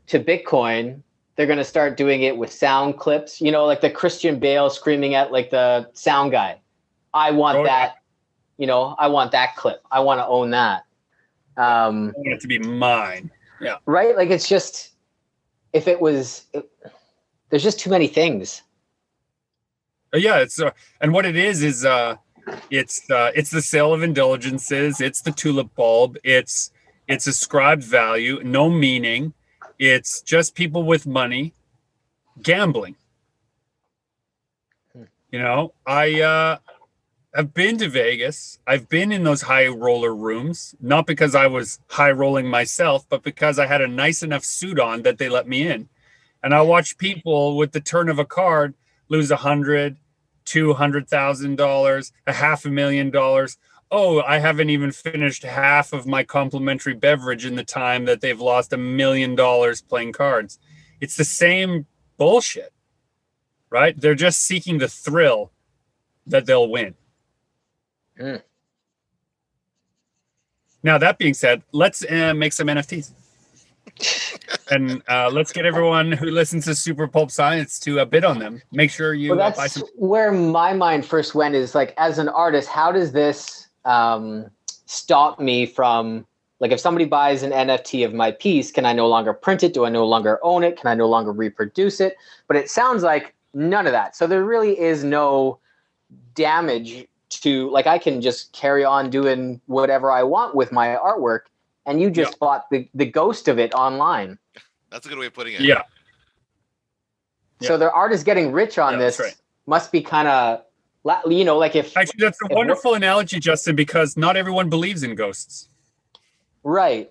[0.06, 1.02] to bitcoin
[1.36, 4.70] they're going to start doing it with sound clips you know like the christian bale
[4.70, 6.58] screaming at like the sound guy
[7.12, 7.66] i want Oh, yeah.
[7.66, 7.94] that
[8.56, 10.84] you know i want that clip i want to own that
[11.56, 13.30] um I want it to be mine.
[13.60, 13.78] Yeah.
[13.86, 14.92] Right like it's just
[15.72, 16.70] if it was it,
[17.50, 18.62] there's just too many things
[20.14, 22.16] yeah, it's uh, and what it is is uh
[22.70, 26.72] it's uh it's the sale of indulgences, it's the tulip bulb, it's
[27.06, 29.34] it's ascribed value, no meaning.
[29.78, 31.54] It's just people with money
[32.42, 32.96] gambling.
[34.92, 35.04] Hmm.
[35.30, 36.58] You know, I uh
[37.34, 38.58] I've been to Vegas.
[38.66, 43.22] I've been in those high roller rooms, not because I was high rolling myself, but
[43.22, 45.88] because I had a nice enough suit on that they let me in.
[46.42, 48.74] And I watched people with the turn of a card
[49.08, 49.96] lose a hundred,
[50.44, 53.56] two hundred thousand dollars, a half a million dollars.
[53.90, 58.40] Oh, I haven't even finished half of my complimentary beverage in the time that they've
[58.40, 60.58] lost a million dollars playing cards.
[61.00, 61.86] It's the same
[62.18, 62.72] bullshit,
[63.70, 63.98] right?
[63.98, 65.52] They're just seeking the thrill
[66.26, 66.94] that they'll win.
[68.20, 68.42] Mm.
[70.82, 73.12] Now, that being said, let's uh, make some NFTs.
[74.70, 78.38] And uh, let's get everyone who listens to Super Pulp Science to uh, bid on
[78.38, 78.62] them.
[78.72, 79.88] Make sure you well uh, buy that's some.
[79.96, 84.46] where my mind first went is like as an artist how does this um,
[84.86, 86.26] stop me from
[86.60, 89.72] like if somebody buys an nft of my piece can i no longer print it
[89.72, 92.16] do i no longer own it can i no longer reproduce it
[92.48, 95.58] but it sounds like none of that so there really is no
[96.34, 101.40] damage to like I can just carry on doing whatever I want with my artwork,
[101.88, 104.38] and you just bought the the ghost of it online.
[104.90, 105.62] That's a good way of putting it.
[105.62, 105.82] Yeah.
[107.60, 109.18] So the art is getting rich on Yeah, this.
[109.18, 109.34] right.
[109.66, 110.62] Must be kind of,
[111.28, 115.14] you know, like if Actually, that's a wonderful analogy, Justin, because not everyone believes in
[115.14, 115.68] ghosts.
[116.62, 117.10] Right.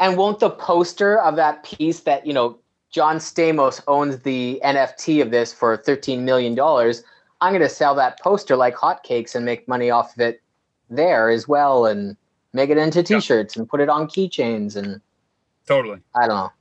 [0.00, 2.58] And won't the poster of that piece that, you know,
[2.90, 6.58] John Stamos owns the NFT of this for $13 million.
[7.40, 10.42] I'm going to sell that poster like hotcakes and make money off of it
[10.90, 12.16] there as well and
[12.52, 14.76] make it into t shirts and put it on keychains.
[14.76, 15.00] And
[15.66, 16.00] Totally.
[16.14, 16.52] I don't know.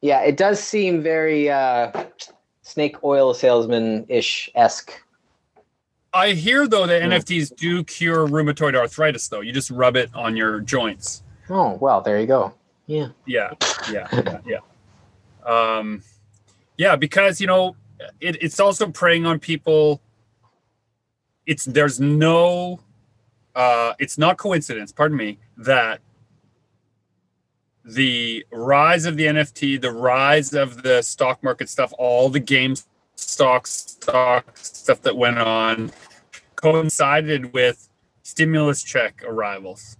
[0.00, 1.92] Yeah, it does seem very uh,
[2.62, 4.92] snake oil salesman ish esque.
[6.12, 7.08] I hear though that Yeah.
[7.08, 9.40] NFTs do cure rheumatoid arthritis, though.
[9.40, 11.22] You just rub it on your joints.
[11.48, 12.52] Oh, well, there you go.
[12.86, 13.08] Yeah.
[13.26, 13.52] Yeah,
[13.90, 14.58] yeah, yeah, yeah.
[15.46, 16.02] Um,
[16.76, 17.76] yeah, because you know,
[18.20, 20.02] it, it's also preying on people.
[21.46, 22.80] It's there's no,
[23.54, 24.92] uh, it's not coincidence.
[24.92, 26.00] Pardon me that
[27.84, 32.74] the rise of the NFT, the rise of the stock market stuff, all the game
[33.16, 35.90] stock stock stuff that went on,
[36.54, 37.88] coincided with
[38.22, 39.96] stimulus check arrivals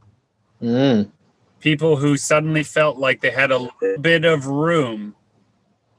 [0.62, 1.10] Mm.
[1.58, 5.16] people who suddenly felt like they had a little bit of room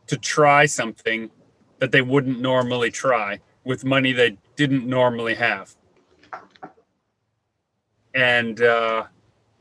[0.08, 1.30] to try something
[1.80, 5.76] that they wouldn't normally try with money they didn't normally have.
[8.14, 9.06] And uh,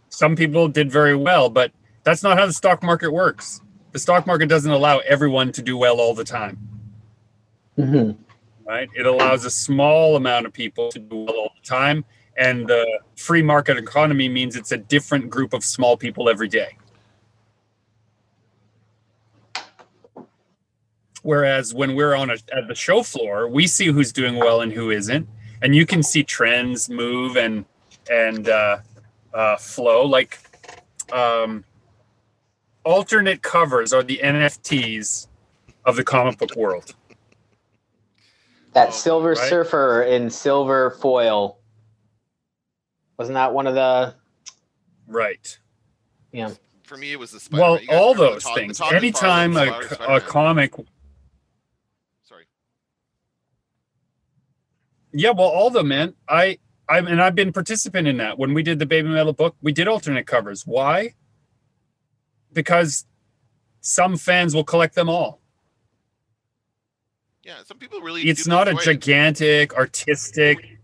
[0.09, 1.73] some people did very well, but
[2.05, 3.61] that's not how the stock market works.
[3.93, 6.59] The stock market doesn't allow everyone to do well all the time,
[7.77, 8.13] hmm
[8.67, 8.89] right?
[8.95, 12.05] It allows a small amount of people to do well all the time.
[12.37, 16.79] And the free market economy means it's a different group of small people every day.
[21.23, 24.73] Whereas when we're on a, at the show floor, we see who's doing well and
[24.73, 25.29] who isn't,
[25.61, 27.65] and you can see trends move and
[28.11, 28.79] and uh,
[29.35, 30.05] uh, flow.
[30.07, 30.39] Like
[31.13, 31.65] um,
[32.85, 35.29] alternate covers are the NFTs
[35.85, 36.95] of the comic book world.
[38.75, 39.39] That Oh, silver right.
[39.39, 41.59] surfer in silver foil.
[43.19, 44.15] Wasn't that one of the
[45.07, 45.59] Right.
[46.33, 46.51] yeah?
[46.85, 47.63] For me, it was the spider.
[47.63, 48.79] Well, all those Todd- the things.
[48.79, 50.75] Todd Anytime a, a comic
[52.23, 52.45] Sorry.
[55.13, 56.15] Yeah, well, all the men.
[56.29, 58.39] I, I, and I've been participant in that.
[58.39, 60.67] When we did the Baby Metal book, we did alternate covers.
[60.67, 61.15] Why?
[62.53, 63.07] Because
[63.81, 65.41] some fans will collect them all.
[67.45, 68.23] Yeah, some people really.
[68.23, 70.79] It's not a gigantic, artistic.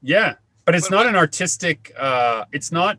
[0.00, 1.92] Yeah, but it's But not what- an artistic.
[1.98, 2.98] uh It's not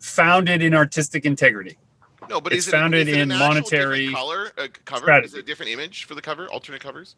[0.00, 1.76] founded in artistic integrity.
[2.28, 5.20] No, but it's is it, founded is it in monetary color uh, cover.
[5.22, 6.46] Is it a different image for the cover?
[6.48, 7.16] Alternate covers.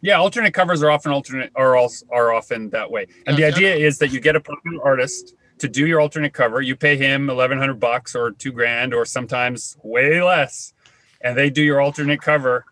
[0.00, 3.06] Yeah, alternate covers are often alternate are also are often that way.
[3.26, 6.32] And Yeah, the idea is that you get a popular artist to do your alternate
[6.32, 6.60] cover.
[6.60, 10.74] You pay him eleven hundred bucks or two grand or sometimes way less,
[11.20, 12.64] and they do your alternate cover.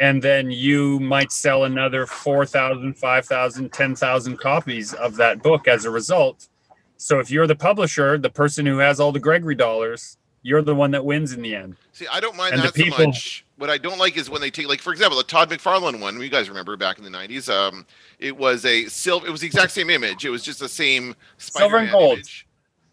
[0.00, 5.90] And then you might sell another 4,000, 5,000, 10,000 copies of that book as a
[5.90, 6.48] result.
[6.96, 10.74] So if you're the publisher, the person who has all the Gregory dollars, you're the
[10.74, 11.76] one that wins in the end.
[11.92, 13.44] See, I don't mind And the that so much.
[13.64, 16.20] What I don't like is when they take, like, for example, the Todd McFarlane one.
[16.20, 17.48] You guys remember back in the '90s?
[17.48, 17.86] Um,
[18.18, 19.26] it was a silver.
[19.26, 20.26] It was the exact same image.
[20.26, 22.12] It was just the same Silver and gold.
[22.18, 22.46] image,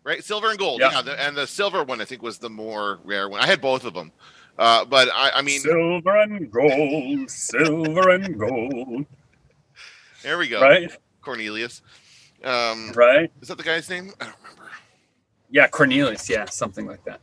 [0.06, 0.24] right?
[0.24, 0.80] Silver and gold.
[0.80, 0.92] Yeah.
[0.94, 3.42] Yeah, the, and the silver one I think was the more rare one.
[3.42, 4.14] I had both of them,
[4.58, 9.06] uh, but I, I mean, silver and gold, silver and gold.
[10.24, 10.62] there we go.
[10.62, 10.90] Right?
[11.22, 11.82] Cornelius.
[12.46, 13.30] Um, Right?
[13.42, 14.14] is that the guy's name?
[14.22, 14.72] I don't remember.
[15.50, 16.30] Yeah, Cornelius.
[16.30, 17.20] Yeah, something like that.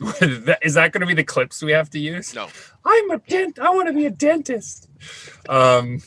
[0.20, 2.34] That- Is that going to be the clips we have to use?
[2.34, 2.48] No.
[2.84, 3.58] I'm a dent.
[3.58, 4.88] I want to be a dentist.
[5.48, 6.00] Um,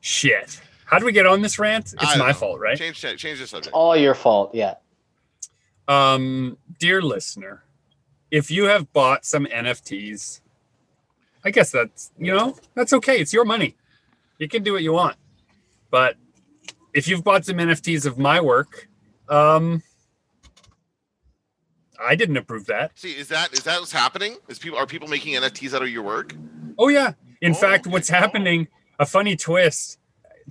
[0.00, 0.60] shit.
[0.84, 1.92] How do we get on this rant?
[1.94, 2.32] It's my know.
[2.34, 2.76] fault, right?
[2.76, 3.72] Change, change, change the subject.
[3.72, 4.54] All your fault.
[4.54, 4.74] Yeah.
[5.88, 7.64] Um, dear listener,
[8.30, 10.40] if you have bought some NFTs,
[11.44, 13.18] I guess that's you know that's okay.
[13.18, 13.76] It's your money.
[14.38, 15.16] You can do what you want.
[15.90, 16.16] But
[16.94, 18.88] if you've bought some NFTs of my work,
[19.28, 19.82] um,
[22.04, 22.92] I didn't approve that.
[22.98, 24.36] See, is that is that what's happening?
[24.48, 26.34] Is people are people making NFTs out of your work?
[26.78, 27.12] Oh yeah.
[27.40, 27.92] In Oh, fact, okay.
[27.92, 28.68] what's happening?
[28.98, 29.98] A funny twist.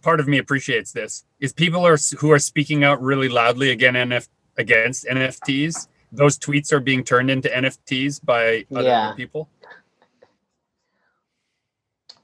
[0.01, 1.25] Part of me appreciates this.
[1.39, 4.27] Is people are who are speaking out really loudly again NF,
[4.57, 5.87] against NFTs.
[6.11, 9.13] Those tweets are being turned into NFTs by other Yeah.
[9.15, 9.47] people.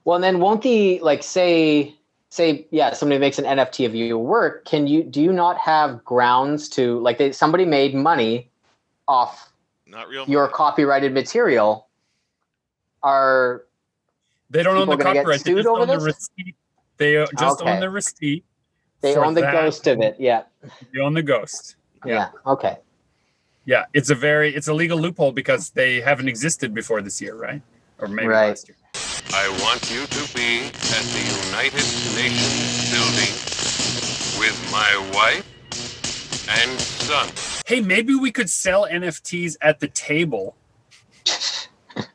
[0.04, 1.94] Well, and then won't the like say
[2.30, 4.64] say yeah somebody makes an NFT of your work?
[4.64, 8.50] Can you do you not have grounds to like they, somebody made money
[9.08, 9.52] off
[9.86, 10.24] Not real.
[10.26, 11.88] your copyrighted material?
[13.02, 13.64] Are
[14.50, 15.40] They don't own the gonna get copyright.
[15.44, 16.04] They sued just over own the this?
[16.38, 16.54] receipt.
[16.98, 17.70] They uh, just Okay.
[17.72, 18.44] own the receipt.
[19.00, 19.52] They own the that.
[19.52, 20.16] ghost of it.
[20.18, 20.42] Yeah.
[20.92, 21.76] They own the ghost.
[22.04, 22.30] Yeah.
[22.46, 22.76] Okay.
[23.64, 27.34] Yeah, it's a very it's a legal loophole because they haven't existed before this year,
[27.36, 27.60] right?
[27.98, 28.48] Or maybe Right.
[28.48, 28.76] last year.
[29.34, 31.84] I want you to be at the United
[32.16, 33.34] Nations building
[34.40, 35.44] with my wife
[36.48, 37.28] and son.
[37.68, 40.56] Hey, maybe we could sell NFTs at the table.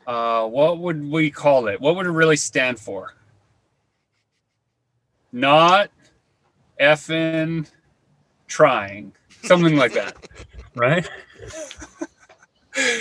[0.08, 1.80] Uh, what would we call it?
[1.80, 3.16] What would it really stand for?
[5.32, 5.92] Not
[6.80, 7.70] effing
[8.48, 10.28] trying, something like that,
[10.76, 11.10] right?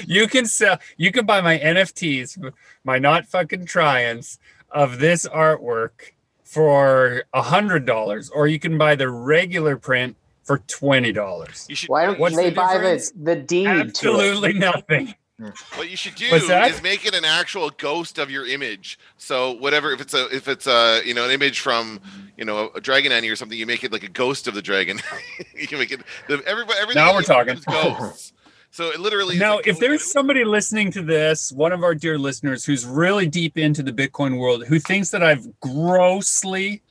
[0.06, 0.78] you can sell.
[0.96, 2.52] You can buy my NFTs,
[2.84, 4.38] my not fucking tryings
[4.70, 6.12] of this artwork
[6.44, 10.16] for a hundred dollars, or you can buy the regular print
[10.52, 11.66] for twenty dollars.
[11.68, 11.88] You should.
[11.88, 15.14] Why don't What's they the buy the the deed Absolutely to nothing.
[15.38, 15.48] Hmm.
[15.76, 18.98] What you should do is make it an actual ghost of your image.
[19.16, 22.00] So whatever, if it's a if it's a you know an image from
[22.36, 24.62] you know a dragon Nanny or something, you make it like a ghost of the
[24.62, 25.00] dragon.
[25.56, 26.02] you can make it.
[26.28, 27.58] The, everybody, everything Now we're is talking.
[27.66, 28.34] ghosts.
[28.70, 29.38] So it literally.
[29.38, 33.26] Now, like- if there's somebody listening to this, one of our dear listeners who's really
[33.26, 36.82] deep into the Bitcoin world, who thinks that I've grossly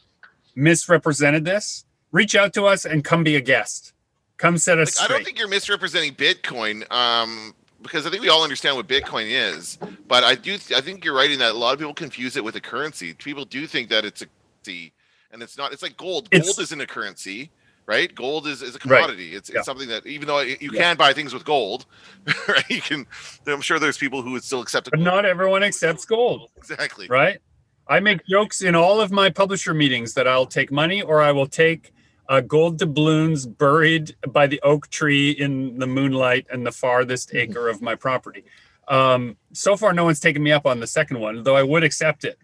[0.55, 3.93] misrepresented this, reach out to us and come be a guest.
[4.37, 8.29] Come set us Like, I don't think you're misrepresenting Bitcoin, um, because I think we
[8.29, 9.77] all understand what Bitcoin is.
[10.07, 12.43] But I do, I think you're right in that a lot of people confuse it
[12.43, 13.13] with a currency.
[13.13, 14.25] People do think that it's a
[14.65, 14.93] currency,
[15.31, 15.73] and it's not.
[15.73, 16.27] It's like gold.
[16.31, 17.51] It's- gold isn't a currency,
[17.85, 18.13] right?
[18.15, 18.81] Gold is, is a Right.
[19.01, 19.35] commodity.
[19.35, 19.57] It's, Yeah.
[19.59, 20.81] it's something that even though you Yeah.
[20.81, 21.85] can buy things with gold,
[22.47, 22.67] right?
[22.69, 23.05] You can.
[23.47, 24.91] I'm sure there's people who would still accept it.
[24.91, 27.07] but not everyone accepts gold, exactly.
[27.07, 27.39] right?
[27.87, 31.31] I make jokes in all of my publisher meetings that I'll take money or I
[31.31, 31.91] will take
[32.31, 37.67] uh, gold doubloons buried by the oak tree in the moonlight and the farthest acre
[37.67, 38.45] of my property.
[38.87, 41.83] Um, so far, no one's taken me up on the second one, though I would
[41.83, 42.39] accept it.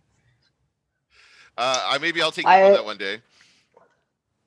[1.57, 3.19] Uh, I maybe I'll take you I- on that one day.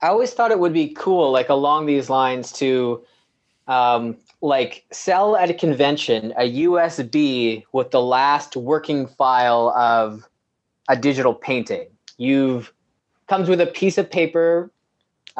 [0.02, 3.04] I always thought it would be cool, like along these lines, to
[3.66, 10.26] um, like sell at a convention a USB with the last working file of
[10.88, 11.88] a digital painting.
[12.18, 12.72] You've
[13.26, 14.70] comes with a piece of paper,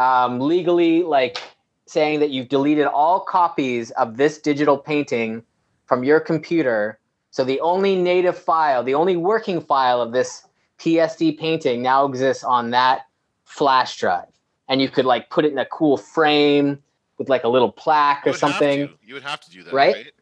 [0.00, 1.38] um, legally like
[1.86, 5.42] saying that you've deleted all copies of this digital painting
[5.86, 6.98] from your computer.
[7.30, 10.46] So the only native file, the only working file of this
[10.78, 13.02] PSD painting now exists on that
[13.44, 14.28] flash drive
[14.68, 16.78] and you could like put it in a cool frame
[17.18, 18.88] with like a little plaque or something.
[19.04, 19.94] You would have to do that, Right?
[19.94, 20.06] right?
[20.06, 20.12] You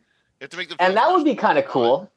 [0.42, 0.76] have to make them.
[0.80, 2.10] and that would be kind of cool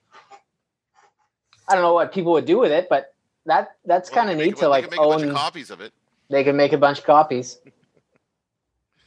[1.68, 3.14] i don't know what people would do with it but
[3.46, 5.72] that that's Well, kind of neat to like they can make a bunch own copies
[5.72, 5.92] of it.
[6.32, 7.60] They can make a bunch of copies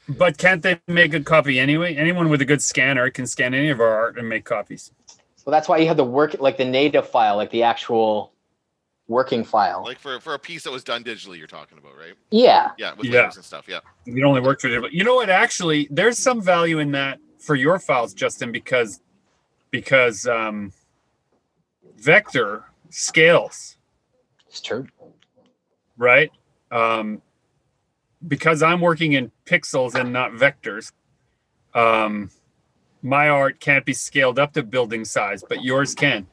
[0.09, 1.97] But can't they make a copy anyway?
[1.97, 4.93] Anyone with a good scanner can scan any of our art and make copies.
[5.47, 8.33] well that's why you have the work like the native file like the actual
[9.09, 12.15] working file Like for for a piece that was done digitally, you're talking about, right?
[12.31, 13.23] yeah Yeah, with Yeah.
[13.23, 13.67] layers and stuff.
[13.69, 13.81] Yeah.
[14.07, 14.93] It only worked for it.
[14.93, 15.31] You know what?
[15.31, 19.01] Actually, there's some value in that for your files, Justin, because
[19.71, 20.73] because um,
[21.99, 23.79] vector scales,
[24.49, 24.87] it's true
[25.99, 26.31] right?
[26.75, 27.23] Um,
[28.27, 30.93] because I'm working in pixels and not vectors.
[31.73, 32.31] Um,
[33.01, 36.27] my art can't be scaled up to building size, but yours can.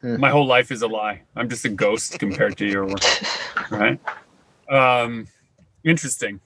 [0.00, 0.18] Hmm.
[0.18, 1.22] My whole life is a lie.
[1.36, 3.02] I'm just a ghost compared to your work,
[3.70, 4.00] right?
[4.70, 5.26] Um,
[5.84, 6.40] interesting.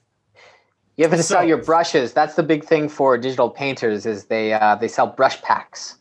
[0.96, 4.52] you have to sell your brushes that's the big thing for digital painters is they
[4.52, 5.98] uh, they sell brush packs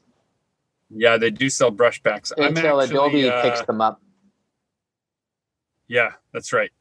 [0.94, 2.32] Yeah, they do sell brush packs.
[2.38, 4.02] I'm until actually, adobe uh, picks them up
[5.88, 6.72] Yeah, that's right.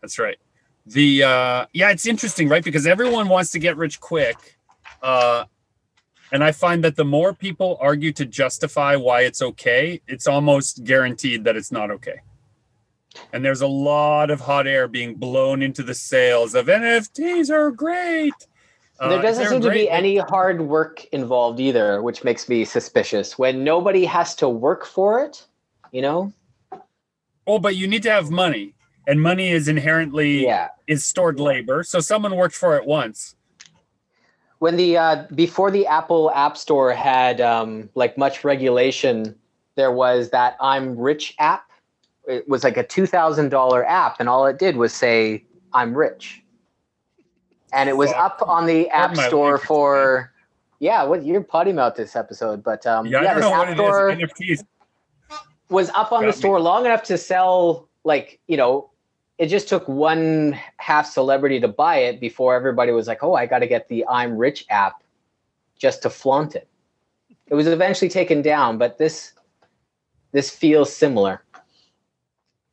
[0.00, 0.38] That's right.
[0.86, 2.64] The uh yeah, it's interesting, right?
[2.64, 4.58] Because everyone wants to get rich quick.
[5.02, 5.44] Uh
[6.32, 10.84] and I find that the more people argue to justify why it's okay, it's almost
[10.84, 12.20] guaranteed that it's not okay.
[13.32, 17.70] And there's a lot of hot air being blown into the sales of NFTs are
[17.70, 18.32] great.
[19.00, 23.38] Uh, there doesn't seem to be any hard work involved either, which makes me suspicious.
[23.38, 25.46] When nobody has to work for it,
[25.90, 26.32] you know?
[27.46, 28.74] Oh, but you need to have money.
[29.06, 30.68] And money is inherently Yeah.
[30.86, 31.82] is stored labor.
[31.82, 33.34] So someone worked for it once.
[34.58, 39.34] When the uh, before the Apple App Store had um, like much regulation,
[39.74, 41.64] there was that I'm Rich app.
[42.28, 45.42] It was like a two thousand dollar app, and all it did was say
[45.72, 46.39] I'm rich,
[47.72, 50.32] and it was up on the App Store for.
[50.82, 54.12] Yeah, what you're potty mouth this episode, but um, Yeah, yeah, this App Store.
[54.12, 54.64] NFTs.
[55.68, 56.40] was up on Got the me.
[56.40, 58.90] store long enough to sell like you know
[59.36, 63.44] it just took one half celebrity to buy it before everybody was like oh i
[63.46, 65.02] got to get the i'm rich app
[65.78, 66.66] just to flaunt it
[67.46, 69.34] it was eventually taken down but this
[70.32, 71.42] this feels similar.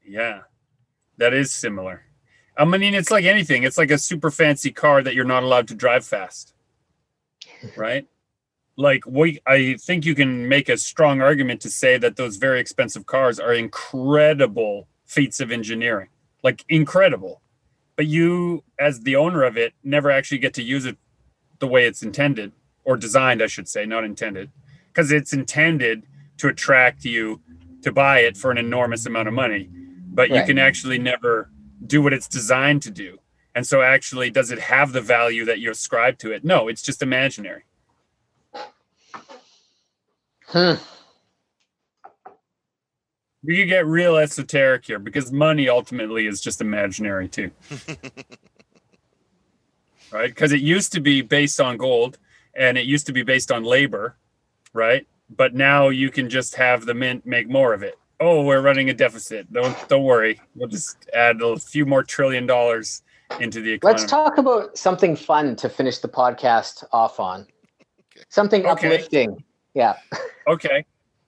[0.07, 0.41] Yeah,
[1.17, 2.03] that is similar.
[2.57, 3.63] I mean, it's like anything.
[3.63, 6.53] It's like a super fancy car that you're not allowed to drive fast,
[7.75, 8.07] right?
[8.77, 12.59] like we, I think you can make a strong argument to say that those very
[12.59, 16.09] expensive cars are incredible feats of engineering,
[16.43, 17.41] like incredible.
[17.95, 20.97] But you, as the owner of it, never actually get to use it
[21.57, 22.51] the way it's intended
[22.85, 24.51] or designed, I should say, not intended,
[24.93, 26.03] because it's intended
[26.37, 27.41] to attract you
[27.81, 29.69] to buy it for an enormous amount of money,
[30.13, 31.49] but you can actually never
[31.85, 33.19] do what it's designed to do.
[33.55, 36.45] And so, actually, does it have the value that you ascribe to it?
[36.45, 37.63] No, it's just imaginary.
[40.45, 40.73] Hmm.
[43.43, 47.51] We get real esoteric here because money ultimately is just imaginary too.
[50.11, 50.29] right?
[50.29, 52.17] Because it used to be based on gold
[52.55, 54.17] and it used to be based on labor,
[54.73, 55.07] right?
[55.29, 57.97] But now you can just have the mint make more of it.
[58.19, 59.51] Oh, we're running a deficit.
[59.53, 60.39] Don't don't worry.
[60.55, 63.03] We'll just add a few more trillion dollars
[63.39, 63.99] into the economy.
[63.99, 67.45] Let's talk about something fun to finish the podcast off on.
[68.29, 68.87] Something Okay.
[68.95, 69.43] uplifting.
[69.73, 69.95] Yeah.
[70.47, 70.85] Okay.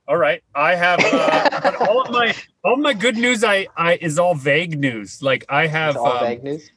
[0.08, 0.42] All right.
[0.56, 2.34] I have uh, all of my
[2.64, 5.22] all of my good news I I is all vague news.
[5.22, 6.72] Like I have It's all um, vague news.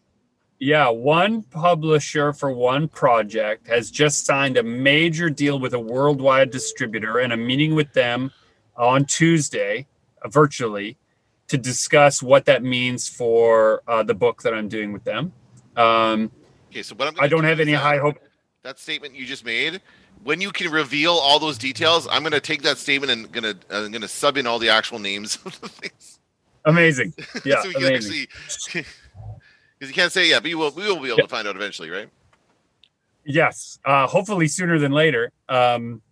[0.58, 6.50] Yeah, one publisher for one project has just signed a major deal with a worldwide
[6.50, 8.32] distributor, and I'm meeting with them
[8.76, 9.86] on Tuesday,
[10.28, 10.96] virtually,
[11.48, 15.32] to discuss what that means for uh, the book that I'm doing with them.
[15.76, 16.30] Um,
[16.70, 18.16] Okay, so what I'm I don't do have any that- high hope.
[18.62, 19.82] That statement you just made,
[20.22, 23.90] when you can reveal all those details, I'm gonna take that statement and gonna I'm
[23.92, 26.18] gonna sub in all the actual names of the things.
[26.64, 27.12] Amazing.
[27.44, 28.26] Yeah, so amazing.
[28.72, 28.86] because
[29.80, 31.90] you can't say yeah, but you will we will be able to find out eventually,
[31.90, 32.08] right?
[33.24, 35.30] Yes, uh, hopefully sooner than later.
[35.48, 36.02] Um,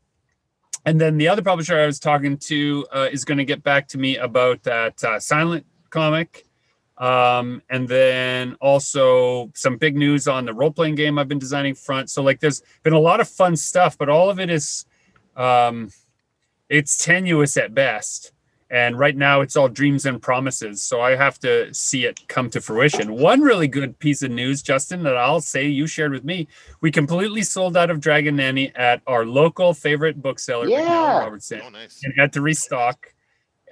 [0.85, 3.89] and then the other publisher I was talking to uh, is going to get back
[3.89, 6.47] to me about that uh, silent comic.
[6.97, 11.74] Um, and then also some big news on the role playing game I've been designing
[11.74, 12.11] front.
[12.11, 14.85] So, like, there's been a lot of fun stuff, but all of it is
[15.35, 15.91] um,
[16.68, 18.33] it's tenuous at best.
[18.71, 20.81] And right now it's all dreams and promises.
[20.81, 23.14] So I have to see it come to fruition.
[23.14, 26.47] One really good piece of news, Justin, that I'll say you shared with me
[26.81, 30.81] we completely sold out of Dragon Nanny at our local favorite bookseller, Yeah.
[30.87, 32.01] McNally Robinson, Oh, nice.
[32.05, 33.12] and had to restock.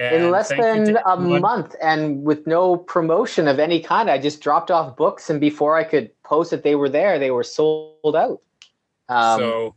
[0.01, 1.41] In less than a everyone.
[1.41, 5.77] month and with no promotion of any kind, I just dropped off books, and before
[5.77, 8.41] I could post that they were there, they were sold out.
[9.09, 9.75] Um, so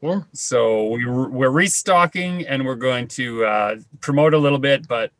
[0.00, 0.20] yeah.
[0.32, 5.12] So we we're restocking and we're going to uh, promote a little bit, but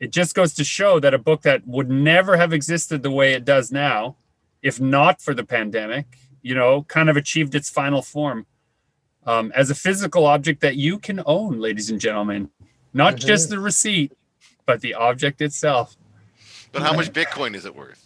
[0.00, 3.32] it just goes to show that a book that would never have existed the way
[3.32, 4.16] it does now,
[4.62, 6.06] if not for the pandemic,
[6.42, 8.46] you know, kind of achieved its final form
[9.26, 12.50] um, as a physical object that you can own, ladies and gentlemen.
[12.92, 13.26] Not Mhm.
[13.26, 14.12] just the receipt,
[14.66, 15.96] but the object itself.
[16.72, 18.04] But how much Bitcoin is it worth?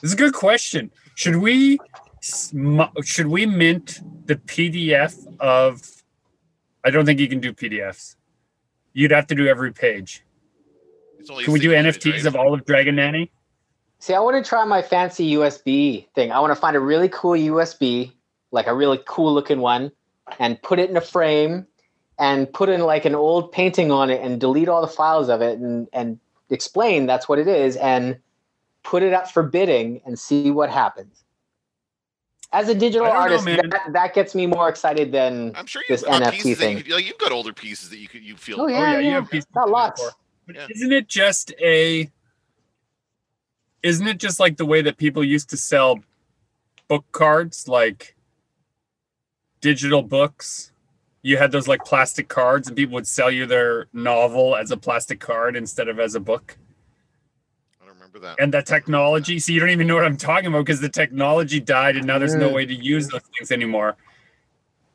[0.00, 0.90] This is a good question.
[1.14, 1.82] Should we sm-
[2.22, 5.82] should we mint the PDF of?
[6.84, 8.16] I don't think you can do PDFs.
[8.92, 10.24] You'd have to do every page.
[11.18, 12.26] It's only a Can we do single image, NFTs right?
[12.26, 13.30] of all of Dragon Nanny?
[13.98, 16.32] See, I want to try my fancy USB thing.
[16.32, 18.12] I want to find a really cool USB,
[18.50, 19.92] like a really cool looking one,
[20.40, 21.66] and put it in a frame
[22.18, 25.40] and put in like an old painting on it and delete all the files of
[25.40, 26.18] it and, and
[26.50, 28.18] explain that's what it is and
[28.82, 31.21] put it up for bidding and see what happens.
[32.52, 35.66] As a digital I don't know, artist, that, that gets me more excited than I'm
[35.66, 36.82] sure this you've NFT thing.
[36.84, 38.60] You, like, you've got older pieces that you could you feel.
[38.60, 39.14] Oh, oh yeah, you yeah.
[39.14, 40.10] have pieces Not to lots.
[40.46, 40.66] But Yeah.
[40.68, 42.10] isn't it just a?
[43.82, 46.00] Isn't it just like the way that people used to sell
[46.88, 48.16] book cards, like
[49.60, 50.72] digital books?
[51.22, 54.76] You had those like plastic cards, and people would sell you their novel as a
[54.76, 56.58] plastic card instead of as a book.
[58.14, 58.42] I don't remember that.
[58.42, 59.38] and the technology.
[59.38, 62.18] So you don't even know what I'm talking about because the technology died and now
[62.18, 63.96] there's no way to use those things anymore.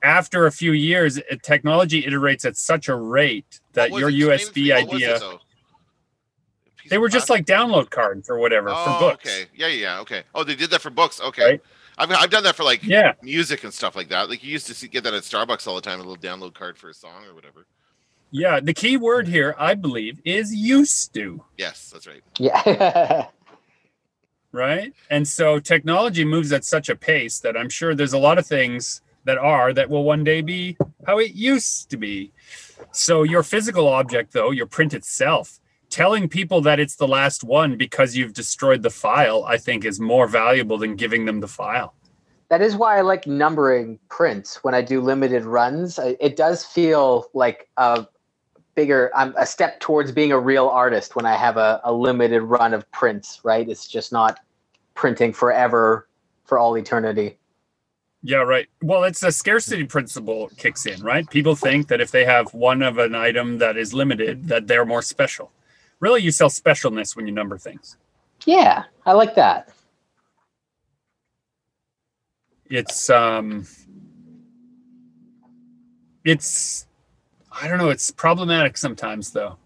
[0.04, 4.18] After a few years, it, technology iterates at such a rate that your was it?
[4.18, 4.72] Explain it USB to me.
[4.72, 5.32] What was it, idea, though?
[5.36, 9.26] A piece they were just like download cards or whatever oh, for books.
[9.26, 9.50] okay.
[9.56, 10.24] Yeah, yeah, yeah, okay.
[10.36, 11.20] Oh, they did that for books.
[11.20, 11.44] Okay.
[11.52, 11.62] Right.
[11.98, 13.14] I've, I've done that for like Yeah.
[13.24, 14.30] music and stuff like that.
[14.30, 16.54] Like you used to see, get that at Starbucks all the time, a little download
[16.54, 17.66] card for a song or whatever.
[18.32, 18.60] Yeah.
[18.60, 21.44] The key word here, I believe, is used to.
[21.58, 22.24] Yes, that's right.
[22.38, 23.28] yeah.
[24.52, 24.94] right?
[25.10, 28.46] And so technology moves at such a pace that I'm sure there's a lot of
[28.46, 32.32] things that are that will one day be how it used to be.
[32.92, 35.60] So your physical object though, your print itself,
[35.90, 40.00] telling people that it's the last one because you've destroyed the file, I think is
[40.00, 41.94] more valuable than giving them the file.
[42.50, 46.00] that is why I like numbering prints when I do limited runs.
[46.00, 48.08] It does feel like a
[48.78, 49.12] bigger.
[49.14, 52.74] I'm a step towards being a real artist when I have a, a limited run
[52.74, 53.42] of prints.
[53.44, 53.68] Right?
[53.68, 54.40] It's just not
[54.94, 56.08] printing forever
[56.46, 57.38] for all eternity.
[58.24, 58.68] Yeah, right.
[58.82, 61.30] Well, it's a scarcity principle kicks in, right?
[61.30, 64.86] People think that if they have one of an item that is limited, that they're
[64.86, 65.52] more special.
[66.00, 67.98] Really, you sell specialness when you number things.
[68.46, 69.70] Yeah, I like that.
[72.66, 73.66] It's um
[76.26, 76.87] it's
[77.60, 79.58] I don't know, it's problematic sometimes though.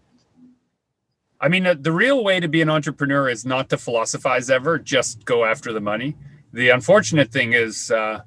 [1.40, 5.24] I mean, the real way to be an entrepreneur is not to philosophize ever, just
[5.24, 6.16] go after the money.
[6.52, 8.22] The unfortunate thing is uh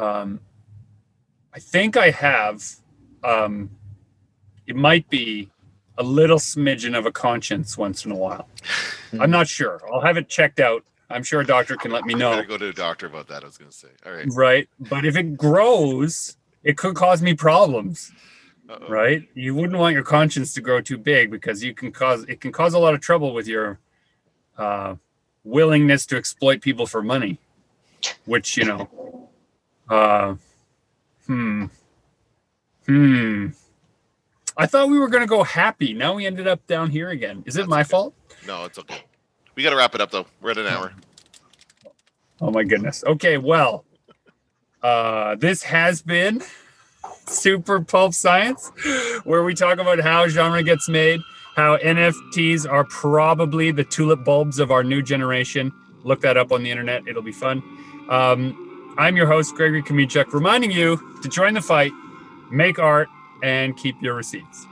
[0.00, 0.40] um,
[1.52, 2.64] I think I have.
[3.22, 3.70] Um,
[4.66, 5.50] it might be
[5.98, 8.48] a little smidgen of a conscience once in a while.
[9.18, 9.80] I'm not sure.
[9.92, 10.84] I'll have it checked out.
[11.10, 12.32] I'm sure a doctor can let me know.
[12.32, 13.42] I go to a doctor about that.
[13.42, 13.88] I was gonna say.
[14.06, 14.26] All right.
[14.30, 18.12] Right, but if it grows, it could cause me problems.
[18.70, 18.88] Uh-oh.
[18.88, 19.28] Right?
[19.34, 22.52] You wouldn't want your conscience to grow too big because you can cause it can
[22.52, 23.80] cause a lot of trouble with your
[24.56, 24.94] uh,
[25.42, 27.38] willingness to exploit people for money,
[28.26, 29.28] which you know
[29.88, 30.36] uh,
[31.26, 31.66] hmm.
[32.86, 33.48] Hmm.
[34.56, 35.92] I thought we were going to go happy.
[35.92, 37.42] Now we ended up down here again.
[37.46, 38.14] Is it my fault?
[38.46, 39.02] No, it's okay.
[39.56, 40.26] We got to wrap it up though.
[40.40, 40.92] We're at an hour.
[42.40, 43.02] Oh my goodness.
[43.04, 43.84] Okay, well,
[44.82, 46.42] uh, this has been
[47.30, 48.70] Super Pulp Science,
[49.24, 51.20] where we talk about how genre gets made,
[51.56, 55.72] how NFTs are probably the tulip bulbs of our new generation.
[56.04, 57.06] Look that up on the internet.
[57.06, 57.62] It'll be fun.
[58.08, 61.92] Um, I'm your host, Gregory Kamichuk, reminding you to join the fight,
[62.50, 63.08] make art,
[63.42, 64.66] and keep your receipts.